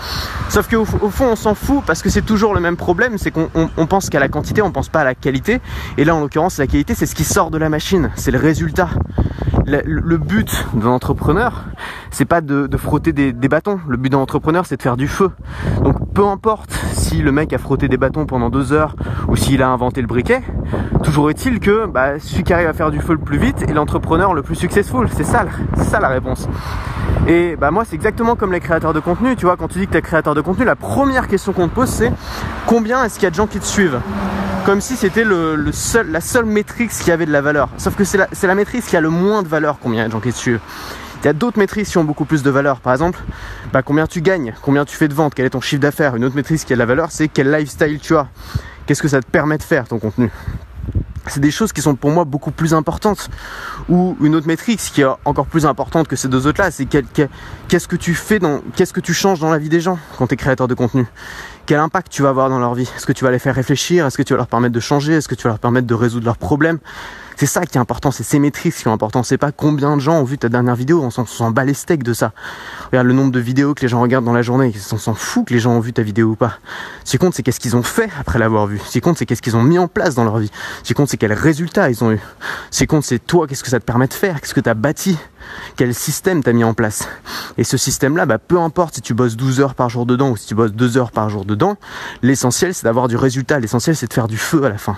Sauf 0.49 0.67
qu'au 0.69 0.81
au 0.81 1.09
fond, 1.09 1.27
on 1.31 1.35
s'en 1.35 1.53
fout 1.53 1.83
parce 1.85 2.01
que 2.01 2.09
c'est 2.09 2.23
toujours 2.23 2.53
le 2.53 2.59
même 2.59 2.75
problème, 2.75 3.17
c'est 3.17 3.31
qu'on 3.31 3.49
on, 3.53 3.69
on 3.77 3.85
pense 3.85 4.09
qu'à 4.09 4.19
la 4.19 4.29
quantité, 4.29 4.61
on 4.61 4.71
pense 4.71 4.89
pas 4.89 5.01
à 5.01 5.03
la 5.03 5.15
qualité. 5.15 5.61
Et 5.97 6.05
là, 6.05 6.15
en 6.15 6.21
l'occurrence, 6.21 6.57
la 6.57 6.67
qualité, 6.67 6.95
c'est 6.95 7.05
ce 7.05 7.15
qui 7.15 7.23
sort 7.23 7.51
de 7.51 7.57
la 7.57 7.69
machine, 7.69 8.09
c'est 8.15 8.31
le 8.31 8.39
résultat. 8.39 8.89
Le, 9.65 10.17
but 10.17 10.65
d'un 10.73 10.89
entrepreneur, 10.89 11.65
c'est 12.11 12.25
pas 12.25 12.41
de, 12.41 12.69
frotter 12.77 13.13
des, 13.13 13.31
bâtons. 13.47 13.79
Le 13.87 13.97
but 13.97 14.09
d'un 14.09 14.17
entrepreneur, 14.17 14.65
c'est 14.65 14.77
de 14.77 14.81
faire 14.81 14.97
du 14.97 15.07
feu. 15.07 15.31
Donc, 15.83 15.95
peu 16.13 16.25
importe 16.25 16.71
si 16.93 17.21
le 17.21 17.31
mec 17.31 17.53
a 17.53 17.57
frotté 17.57 17.87
des 17.87 17.97
bâtons 17.97 18.25
pendant 18.25 18.49
deux 18.49 18.73
heures 18.73 18.95
ou 19.27 19.35
s'il 19.35 19.61
a 19.61 19.69
inventé 19.69 20.01
le 20.01 20.07
briquet, 20.07 20.41
toujours 21.03 21.29
est-il 21.29 21.59
que 21.59 21.85
bah, 21.85 22.19
celui 22.19 22.43
qui 22.43 22.53
arrive 22.53 22.67
à 22.67 22.73
faire 22.73 22.91
du 22.91 22.99
feu 22.99 23.13
le 23.13 23.19
plus 23.19 23.37
vite 23.37 23.63
est 23.67 23.73
l'entrepreneur 23.73 24.33
le 24.33 24.41
plus 24.41 24.55
successful. 24.55 25.07
C'est 25.11 25.23
ça, 25.23 25.45
ça 25.77 25.99
la 25.99 26.09
réponse. 26.09 26.47
Et 27.27 27.55
bah 27.55 27.71
moi 27.71 27.85
c'est 27.85 27.95
exactement 27.95 28.35
comme 28.35 28.51
les 28.51 28.59
créateurs 28.59 28.93
de 28.93 28.99
contenu, 28.99 29.35
tu 29.35 29.45
vois, 29.45 29.55
quand 29.55 29.69
tu 29.69 29.79
dis 29.79 29.87
que 29.87 29.91
tu 29.93 29.97
es 29.97 30.01
créateur 30.01 30.35
de 30.35 30.41
contenu, 30.41 30.65
la 30.65 30.75
première 30.75 31.27
question 31.27 31.53
qu'on 31.53 31.69
te 31.69 31.75
pose 31.75 31.89
c'est 31.89 32.11
combien 32.65 33.03
est-ce 33.05 33.15
qu'il 33.15 33.23
y 33.23 33.27
a 33.27 33.29
de 33.29 33.35
gens 33.35 33.47
qui 33.47 33.59
te 33.59 33.65
suivent? 33.65 33.99
Comme 34.65 34.79
si 34.79 34.95
c'était 34.95 35.25
le, 35.25 35.71
seul, 35.73 36.09
la 36.09 36.21
seule 36.21 36.45
métrique 36.45 36.91
qui 36.91 37.11
avait 37.11 37.25
de 37.25 37.31
la 37.31 37.41
valeur. 37.41 37.69
Sauf 37.77 37.95
que 37.95 38.05
c'est 38.05 38.17
la, 38.17 38.29
la 38.41 38.55
maîtrise 38.55 38.85
qui 38.85 38.95
a 38.95 39.01
le 39.01 39.09
moins 39.09 39.43
de 39.43 39.47
valeur 39.49 39.77
combien 39.81 40.07
de 40.07 40.11
gens 40.11 40.21
qui 40.21 40.31
suivent? 40.31 40.61
Il 41.21 41.25
y 41.25 41.27
a 41.27 41.33
d'autres 41.33 41.59
maîtrises 41.59 41.89
qui 41.89 41.97
ont 41.97 42.05
beaucoup 42.05 42.23
plus 42.23 42.43
de 42.43 42.49
valeur. 42.49 42.79
Par 42.79 42.93
exemple, 42.93 43.19
bah, 43.73 43.81
combien 43.81 44.07
tu 44.07 44.21
gagnes, 44.21 44.53
combien 44.61 44.85
tu 44.85 44.95
fais 44.95 45.09
de 45.09 45.13
ventes, 45.13 45.35
quel 45.35 45.45
est 45.45 45.51
ton 45.51 45.61
chiffre 45.61 45.81
d'affaires? 45.81 46.15
Une 46.15 46.23
autre 46.23 46.35
maîtrise 46.35 46.63
qui 46.63 46.71
a 46.71 46.75
de 46.77 46.79
la 46.79 46.85
valeur, 46.85 47.11
c'est 47.11 47.27
quel 47.27 47.51
lifestyle 47.51 47.99
tu 47.99 48.15
as. 48.15 48.27
Qu'est-ce 48.85 49.01
que 49.01 49.09
ça 49.09 49.21
te 49.21 49.29
permet 49.29 49.57
de 49.57 49.63
faire 49.63 49.85
ton 49.85 49.99
contenu? 49.99 50.31
C'est 51.27 51.39
des 51.39 51.51
choses 51.51 51.71
qui 51.71 51.81
sont 51.81 51.95
pour 51.95 52.11
moi 52.11 52.25
beaucoup 52.25 52.51
plus 52.51 52.73
importantes. 52.73 53.29
Ou 53.89 54.17
une 54.21 54.35
autre 54.35 54.47
métrique 54.47 54.79
qui 54.79 55.01
est 55.01 55.07
encore 55.25 55.45
plus 55.45 55.65
importante 55.65 56.07
que 56.07 56.15
ces 56.15 56.27
deux 56.27 56.47
autres-là, 56.47 56.71
c'est 56.71 56.85
qu'est-ce 56.85 57.87
que 57.87 57.95
tu 57.95 58.13
fais 58.13 58.39
dans, 58.39 58.61
qu'est-ce 58.75 58.93
que 58.93 58.99
tu 58.99 59.13
changes 59.13 59.39
dans 59.39 59.51
la 59.51 59.57
vie 59.57 59.69
des 59.69 59.81
gens 59.81 59.97
quand 60.17 60.27
tu 60.27 60.33
es 60.33 60.37
créateur 60.37 60.67
de 60.67 60.73
contenu? 60.73 61.05
Quel 61.65 61.79
impact 61.79 62.11
tu 62.11 62.21
vas 62.21 62.29
avoir 62.29 62.49
dans 62.49 62.59
leur 62.59 62.75
vie? 62.75 62.89
Est-ce 62.95 63.05
que 63.05 63.13
tu 63.13 63.23
vas 63.23 63.31
les 63.31 63.39
faire 63.39 63.55
réfléchir? 63.55 64.05
Est-ce 64.05 64.17
que 64.17 64.23
tu 64.23 64.33
vas 64.33 64.37
leur 64.37 64.47
permettre 64.47 64.73
de 64.73 64.79
changer? 64.79 65.13
Est-ce 65.13 65.27
que 65.29 65.35
tu 65.35 65.43
vas 65.43 65.51
leur 65.51 65.59
permettre 65.59 65.87
de 65.87 65.93
résoudre 65.93 66.25
leurs 66.25 66.37
problèmes? 66.37 66.79
C'est 67.35 67.45
ça 67.45 67.65
qui 67.65 67.77
est 67.77 67.81
important, 67.81 68.11
c'est 68.11 68.23
ces 68.23 68.39
métriques 68.39 68.75
qui 68.75 68.81
sont 68.81 68.91
importantes. 68.91 69.25
C'est 69.25 69.37
pas 69.37 69.51
combien 69.51 69.95
de 69.95 70.01
gens 70.01 70.19
ont 70.19 70.23
vu 70.23 70.37
ta 70.37 70.49
dernière 70.49 70.75
vidéo, 70.75 71.01
on 71.01 71.09
s'en 71.09 71.51
bat 71.51 71.65
les 71.65 71.73
steaks 71.73 72.03
de 72.03 72.13
ça. 72.13 72.31
Regarde 72.91 73.07
le 73.07 73.13
nombre 73.13 73.31
de 73.31 73.39
vidéos 73.39 73.73
que 73.73 73.81
les 73.81 73.87
gens 73.87 74.01
regardent 74.01 74.25
dans 74.25 74.33
la 74.33 74.41
journée, 74.41 74.73
on 74.91 74.97
s'en 74.97 75.13
fout 75.13 75.47
que 75.47 75.53
les 75.53 75.59
gens 75.59 75.71
ont 75.71 75.79
vu 75.79 75.93
ta 75.93 76.01
vidéo 76.01 76.29
ou 76.29 76.35
pas. 76.35 76.59
Ce 77.03 77.11
qui 77.11 77.17
compte, 77.17 77.33
c'est 77.33 77.43
qu'est-ce 77.43 77.59
qu'ils 77.59 77.75
ont 77.75 77.83
fait 77.83 78.09
après 78.19 78.39
l'avoir 78.39 78.67
vu. 78.67 78.79
Ce 78.85 78.91
qui 78.91 79.01
compte, 79.01 79.17
c'est 79.17 79.25
qu'est-ce 79.25 79.41
qu'ils 79.41 79.55
ont 79.55 79.63
mis 79.63 79.79
en 79.79 79.87
place 79.87 80.15
dans 80.15 80.23
leur 80.23 80.37
vie. 80.37 80.51
Ce 80.83 80.87
qui 80.87 80.93
compte, 80.93 81.09
c'est 81.09 81.17
quels 81.17 81.33
résultats 81.33 81.89
ils 81.89 82.03
ont 82.03 82.11
eu. 82.11 82.19
Ce 82.71 82.79
qui 82.79 82.87
compte, 82.87 83.03
c'est 83.03 83.19
toi, 83.19 83.47
qu'est-ce 83.47 83.63
que 83.63 83.69
ça 83.69 83.79
te 83.79 83.85
permet 83.85 84.07
de 84.07 84.13
faire, 84.13 84.39
qu'est-ce 84.39 84.53
que 84.53 84.61
tu 84.61 84.69
as 84.69 84.73
bâti, 84.73 85.17
quel 85.75 85.93
système 85.93 86.43
t'as 86.43 86.53
mis 86.53 86.63
en 86.63 86.73
place. 86.73 87.07
Et 87.57 87.63
ce 87.63 87.77
système-là, 87.77 88.25
bah, 88.25 88.37
peu 88.37 88.59
importe 88.59 88.95
si 88.95 89.01
tu 89.01 89.13
bosses 89.13 89.35
12 89.35 89.59
heures 89.59 89.75
par 89.75 89.89
jour 89.89 90.05
dedans 90.05 90.31
ou 90.31 90.37
si 90.37 90.47
tu 90.47 90.55
bosses 90.55 90.73
2 90.73 90.97
heures 90.97 91.11
par 91.11 91.29
jour 91.29 91.45
dedans, 91.45 91.77
l'essentiel 92.21 92.73
c'est 92.73 92.83
d'avoir 92.83 93.07
du 93.07 93.15
résultat, 93.15 93.59
l'essentiel 93.59 93.95
c'est 93.95 94.07
de 94.07 94.13
faire 94.13 94.27
du 94.27 94.37
feu 94.37 94.63
à 94.63 94.69
la 94.69 94.77
fin. 94.77 94.97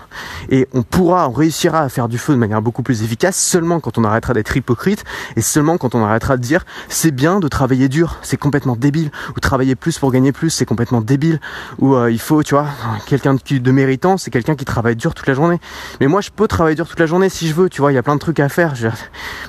Et 0.50 0.68
on 0.74 0.84
pourra, 0.84 1.30
on 1.30 1.32
réussira 1.34 1.80
à 1.80 1.90
faire 1.90 2.08
du 2.08 2.18
feu 2.18 2.34
de 2.34 2.40
manière 2.40 2.62
beaucoup 2.62 2.84
plus 2.84 3.04
efficace 3.04 3.38
seulement 3.38 3.80
quand 3.80 3.98
on 3.98 4.04
arrêtera 4.04 4.34
d'être 4.34 4.56
hypocrite 4.56 5.04
et 5.36 5.42
seulement 5.42 5.78
quand 5.78 5.96
on 5.96 6.04
arrêtera 6.04 6.38
de 6.38 6.42
dire 6.42 6.66
c'est 6.90 7.12
bien 7.12 7.40
de 7.40 7.48
travailler 7.48 7.90
dur, 7.90 8.18
c'est 8.22 8.38
complètement 8.38 8.75
débile, 8.75 9.12
ou 9.36 9.40
travailler 9.40 9.75
plus 9.75 10.00
pour 10.00 10.12
gagner 10.12 10.32
plus, 10.32 10.50
c'est 10.50 10.66
complètement 10.66 11.02
débile, 11.02 11.40
ou 11.80 11.96
euh, 11.96 12.12
il 12.12 12.20
faut, 12.20 12.44
tu 12.44 12.56
vois, 12.56 12.68
quelqu'un 13.06 13.36
de, 13.36 13.72
méritant, 13.72 14.18
c'est 14.18 14.32
quelqu'un 14.32 14.56
qui 14.56 14.66
travaille 14.66 14.96
dur 14.96 15.14
toute 15.14 15.28
la 15.28 15.34
journée. 15.34 15.60
Mais 16.00 16.08
moi 16.08 16.22
je 16.22 16.30
peux 16.30 16.48
travailler 16.48 16.75
dur 16.75 16.88
toute 16.88 17.00
la 17.00 17.06
journée 17.06 17.30
si 17.30 17.48
je 17.48 17.54
veux, 17.54 17.70
tu 17.70 17.82
vois, 17.82 17.92
il 17.92 17.96
y 17.96 17.98
a 17.98 18.04
plein 18.04 18.16
de 18.16 18.20
trucs 18.20 18.40
à 18.40 18.50
faire, 18.50 18.74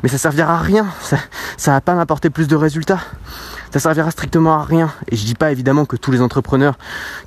mais 0.03 0.09
ça 0.09 0.19
servira 0.19 0.55
à 0.55 0.59
rien, 0.59 0.86
ça, 1.01 1.19
ça 1.57 1.73
va 1.73 1.81
pas 1.81 1.95
m'apporter 1.95 2.31
plus 2.31 2.49
de 2.49 2.57
résultats 2.57 3.01
ça 3.73 3.81
servira 3.81 4.11
strictement 4.11 4.55
à 4.55 4.65
rien. 4.65 4.91
Et 5.11 5.17
je 5.17 5.25
dis 5.25 5.35
pas 5.35 5.53
évidemment 5.53 5.85
que 5.85 5.97
tous 5.97 6.11
les 6.11 6.21
entrepreneurs 6.21 6.79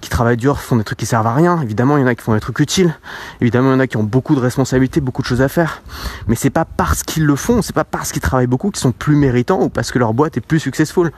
qui 0.01 0.10
travaillent 0.10 0.38
dur 0.38 0.60
font 0.60 0.75
des 0.75 0.84
trucs 0.84 1.00
qui 1.00 1.06
servent 1.06 1.28
à 1.28 1.34
rien. 1.34 1.62
Évidemment, 1.62 1.98
il 1.98 2.01
y 2.01 2.04
en 2.04 2.08
a 2.08 2.16
qui 2.16 2.24
font 2.24 2.34
des 2.34 2.39
trucs 2.39 2.60
utiles. 2.60 2.96
Évidemment, 3.42 3.70
il 3.70 3.74
y 3.74 3.75
en 3.75 3.80
a 3.80 3.88
qui 3.88 3.98
ont 3.98 4.04
beaucoup 4.04 4.36
de 4.36 4.39
responsabilités, 4.39 5.01
beaucoup 5.01 5.22
de 5.22 5.28
choses 5.28 5.42
à 5.42 5.48
faire. 5.48 5.82
Mais 6.28 6.36
c'est 6.36 6.50
pas 6.50 6.66
parce 6.66 7.04
qu'ils 7.04 7.25
le 7.25 7.36
font, 7.36 7.62
c'est 7.62 7.75
pas 7.75 7.84
parce 7.84 8.12
qu'ils 8.12 8.22
travaillent 8.22 8.48
beaucoup 8.48 8.72
qu'ils 8.72 8.82
sont 8.82 8.92
plus 8.92 9.16
méritants 9.16 9.62
ou 9.62 9.70
parce 9.70 9.92
que 9.92 10.00
leur 10.00 10.13
boîte 10.13 10.38
est 10.38 10.42
plus 10.42 10.60
successful. 10.60 11.12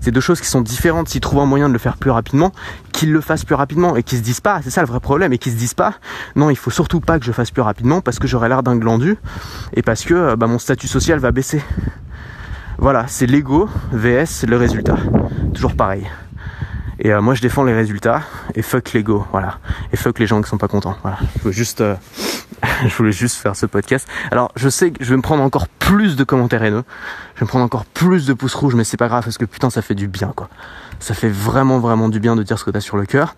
C'est 0.00 0.10
deux 0.10 0.20
choses 0.20 0.40
qui 0.40 0.46
sont 0.46 0.60
différentes. 0.60 1.08
S'ils 1.08 1.20
trouvent 1.20 1.40
un 1.40 1.46
moyen 1.46 1.68
de 1.68 1.72
le 1.72 1.78
faire 1.78 1.96
plus 1.96 2.10
rapidement, 2.10 2.52
qu'ils 2.92 3.12
le 3.12 3.20
fassent 3.20 3.44
plus 3.44 3.54
rapidement 3.54 3.96
et 3.96 4.02
qu'ils 4.02 4.18
se 4.18 4.22
disent 4.22 4.40
pas, 4.40 4.60
c'est 4.62 4.70
ça 4.70 4.80
le 4.80 4.86
vrai 4.86 5.00
problème, 5.00 5.32
et 5.32 5.38
qu'ils 5.38 5.52
se 5.52 5.58
disent 5.58 5.74
pas, 5.74 5.94
non, 6.36 6.50
il 6.50 6.56
faut 6.56 6.70
surtout 6.70 7.00
pas 7.00 7.18
que 7.18 7.24
je 7.24 7.32
fasse 7.32 7.50
plus 7.50 7.62
rapidement 7.62 8.00
parce 8.00 8.18
que 8.18 8.26
j'aurai 8.26 8.48
l'air 8.48 8.62
d'un 8.62 8.76
glandu 8.76 9.16
et 9.74 9.82
parce 9.82 10.04
que 10.04 10.34
bah, 10.34 10.46
mon 10.46 10.58
statut 10.58 10.88
social 10.88 11.18
va 11.18 11.32
baisser. 11.32 11.62
Voilà, 12.78 13.06
c'est 13.08 13.26
l'ego 13.26 13.68
vs 13.92 14.46
le 14.48 14.56
résultat. 14.56 14.96
Toujours 15.52 15.74
pareil. 15.74 16.06
Et 17.02 17.12
euh, 17.12 17.22
moi, 17.22 17.34
je 17.34 17.40
défends 17.40 17.64
les 17.64 17.72
résultats 17.72 18.22
et 18.54 18.60
fuck 18.60 18.92
l'ego, 18.92 19.26
voilà. 19.32 19.58
Et 19.92 19.96
fuck 19.96 20.18
les 20.18 20.26
gens 20.26 20.42
qui 20.42 20.50
sont 20.50 20.58
pas 20.58 20.68
contents. 20.68 20.96
Voilà. 21.02 21.18
Euh, 21.46 21.94
je 22.86 22.94
voulais 22.94 23.12
juste 23.12 23.36
faire 23.36 23.56
ce 23.56 23.64
podcast. 23.64 24.06
Alors, 24.30 24.52
je 24.54 24.68
sais 24.68 24.90
que 24.90 25.02
je 25.02 25.08
vais 25.08 25.16
me 25.16 25.22
prendre 25.22 25.42
encore 25.42 25.66
plus 25.66 26.14
de 26.16 26.24
commentaires 26.24 26.62
haineux. 26.62 26.84
Je 27.36 27.40
vais 27.40 27.46
me 27.46 27.48
prendre 27.48 27.64
encore 27.64 27.86
plus 27.86 28.26
de 28.26 28.34
pouces 28.34 28.54
rouges, 28.54 28.74
mais 28.74 28.84
c'est 28.84 28.98
pas 28.98 29.08
grave 29.08 29.24
parce 29.24 29.38
que 29.38 29.46
putain, 29.46 29.70
ça 29.70 29.80
fait 29.80 29.94
du 29.94 30.08
bien, 30.08 30.34
quoi. 30.36 30.50
Ça 30.98 31.14
fait 31.14 31.30
vraiment, 31.30 31.78
vraiment 31.78 32.10
du 32.10 32.20
bien 32.20 32.36
de 32.36 32.42
dire 32.42 32.58
ce 32.58 32.64
que 32.64 32.70
t'as 32.70 32.80
sur 32.80 32.98
le 32.98 33.06
cœur. 33.06 33.34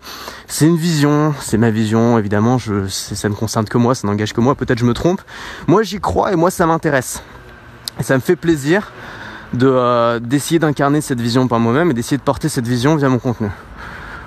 C'est 0.47 0.67
une 0.67 0.75
vision, 0.75 1.33
c'est 1.39 1.57
ma 1.57 1.69
vision, 1.69 2.19
évidemment. 2.19 2.57
Je, 2.57 2.89
ça 2.89 3.29
ne 3.29 3.33
concerne 3.33 3.65
que 3.65 3.77
moi, 3.77 3.95
ça 3.95 4.05
n'engage 4.05 4.33
que 4.33 4.41
moi. 4.41 4.55
Peut-être 4.55 4.79
je 4.79 4.85
me 4.85 4.93
trompe. 4.93 5.21
Moi, 5.67 5.83
j'y 5.83 6.01
crois 6.01 6.33
et 6.33 6.35
moi, 6.35 6.51
ça 6.51 6.65
m'intéresse. 6.65 7.23
Et 7.97 8.03
ça 8.03 8.15
me 8.15 8.19
fait 8.19 8.35
plaisir 8.35 8.91
de 9.53 9.67
euh, 9.67 10.19
d'essayer 10.19 10.59
d'incarner 10.59 11.01
cette 11.01 11.21
vision 11.21 11.47
par 11.47 11.59
moi-même 11.59 11.91
et 11.91 11.93
d'essayer 11.93 12.17
de 12.17 12.23
porter 12.23 12.49
cette 12.49 12.67
vision 12.67 12.95
via 12.95 13.09
mon 13.09 13.19
contenu. 13.19 13.49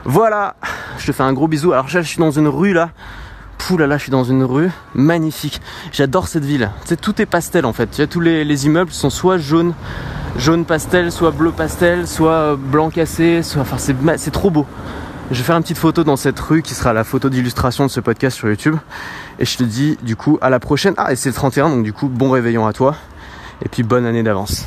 Voilà, 0.04 0.54
je 0.98 1.06
te 1.06 1.12
fais 1.12 1.24
un 1.24 1.32
gros 1.32 1.48
bisou. 1.48 1.72
Alors 1.72 1.88
je 1.88 1.98
suis 2.00 2.18
dans 2.18 2.30
une 2.30 2.48
rue 2.48 2.72
là. 2.72 2.90
Pouh 3.58 3.78
là 3.78 3.86
là, 3.86 3.96
je 3.96 4.02
suis 4.02 4.12
dans 4.12 4.24
une 4.24 4.44
rue 4.44 4.70
magnifique. 4.94 5.60
J'adore 5.90 6.28
cette 6.28 6.44
ville. 6.44 6.70
Tu 6.82 6.88
sais, 6.88 6.96
tout 6.96 7.20
est 7.20 7.26
pastel 7.26 7.66
en 7.66 7.72
fait. 7.72 7.90
Tu 7.90 7.96
vois, 7.96 8.06
tous 8.06 8.20
les, 8.20 8.44
les 8.44 8.66
immeubles 8.66 8.92
sont 8.92 9.10
soit 9.10 9.38
jaunes, 9.38 9.72
jaune 10.38 10.64
pastel, 10.64 11.10
soit 11.10 11.30
bleu 11.30 11.50
pastel, 11.50 12.06
soit 12.06 12.30
euh, 12.30 12.56
blanc 12.56 12.90
cassé, 12.90 13.42
soit. 13.42 13.62
Enfin, 13.62 13.78
c'est 13.78 13.96
c'est 14.18 14.30
trop 14.30 14.50
beau. 14.50 14.66
Je 15.32 15.38
vais 15.38 15.42
faire 15.42 15.56
une 15.56 15.62
petite 15.62 15.78
photo 15.78 16.04
dans 16.04 16.14
cette 16.14 16.38
rue 16.38 16.62
qui 16.62 16.74
sera 16.74 16.92
la 16.92 17.02
photo 17.02 17.28
d'illustration 17.28 17.84
de 17.84 17.90
ce 17.90 17.98
podcast 17.98 18.36
sur 18.36 18.48
YouTube. 18.48 18.76
Et 19.40 19.44
je 19.44 19.56
te 19.56 19.64
dis 19.64 19.98
du 20.02 20.14
coup 20.14 20.38
à 20.40 20.50
la 20.50 20.60
prochaine. 20.60 20.94
Ah, 20.98 21.12
et 21.12 21.16
c'est 21.16 21.30
le 21.30 21.34
31, 21.34 21.70
donc 21.70 21.82
du 21.82 21.92
coup, 21.92 22.08
bon 22.08 22.30
réveillon 22.30 22.64
à 22.64 22.72
toi. 22.72 22.94
Et 23.64 23.68
puis 23.68 23.82
bonne 23.82 24.06
année 24.06 24.22
d'avance. 24.22 24.66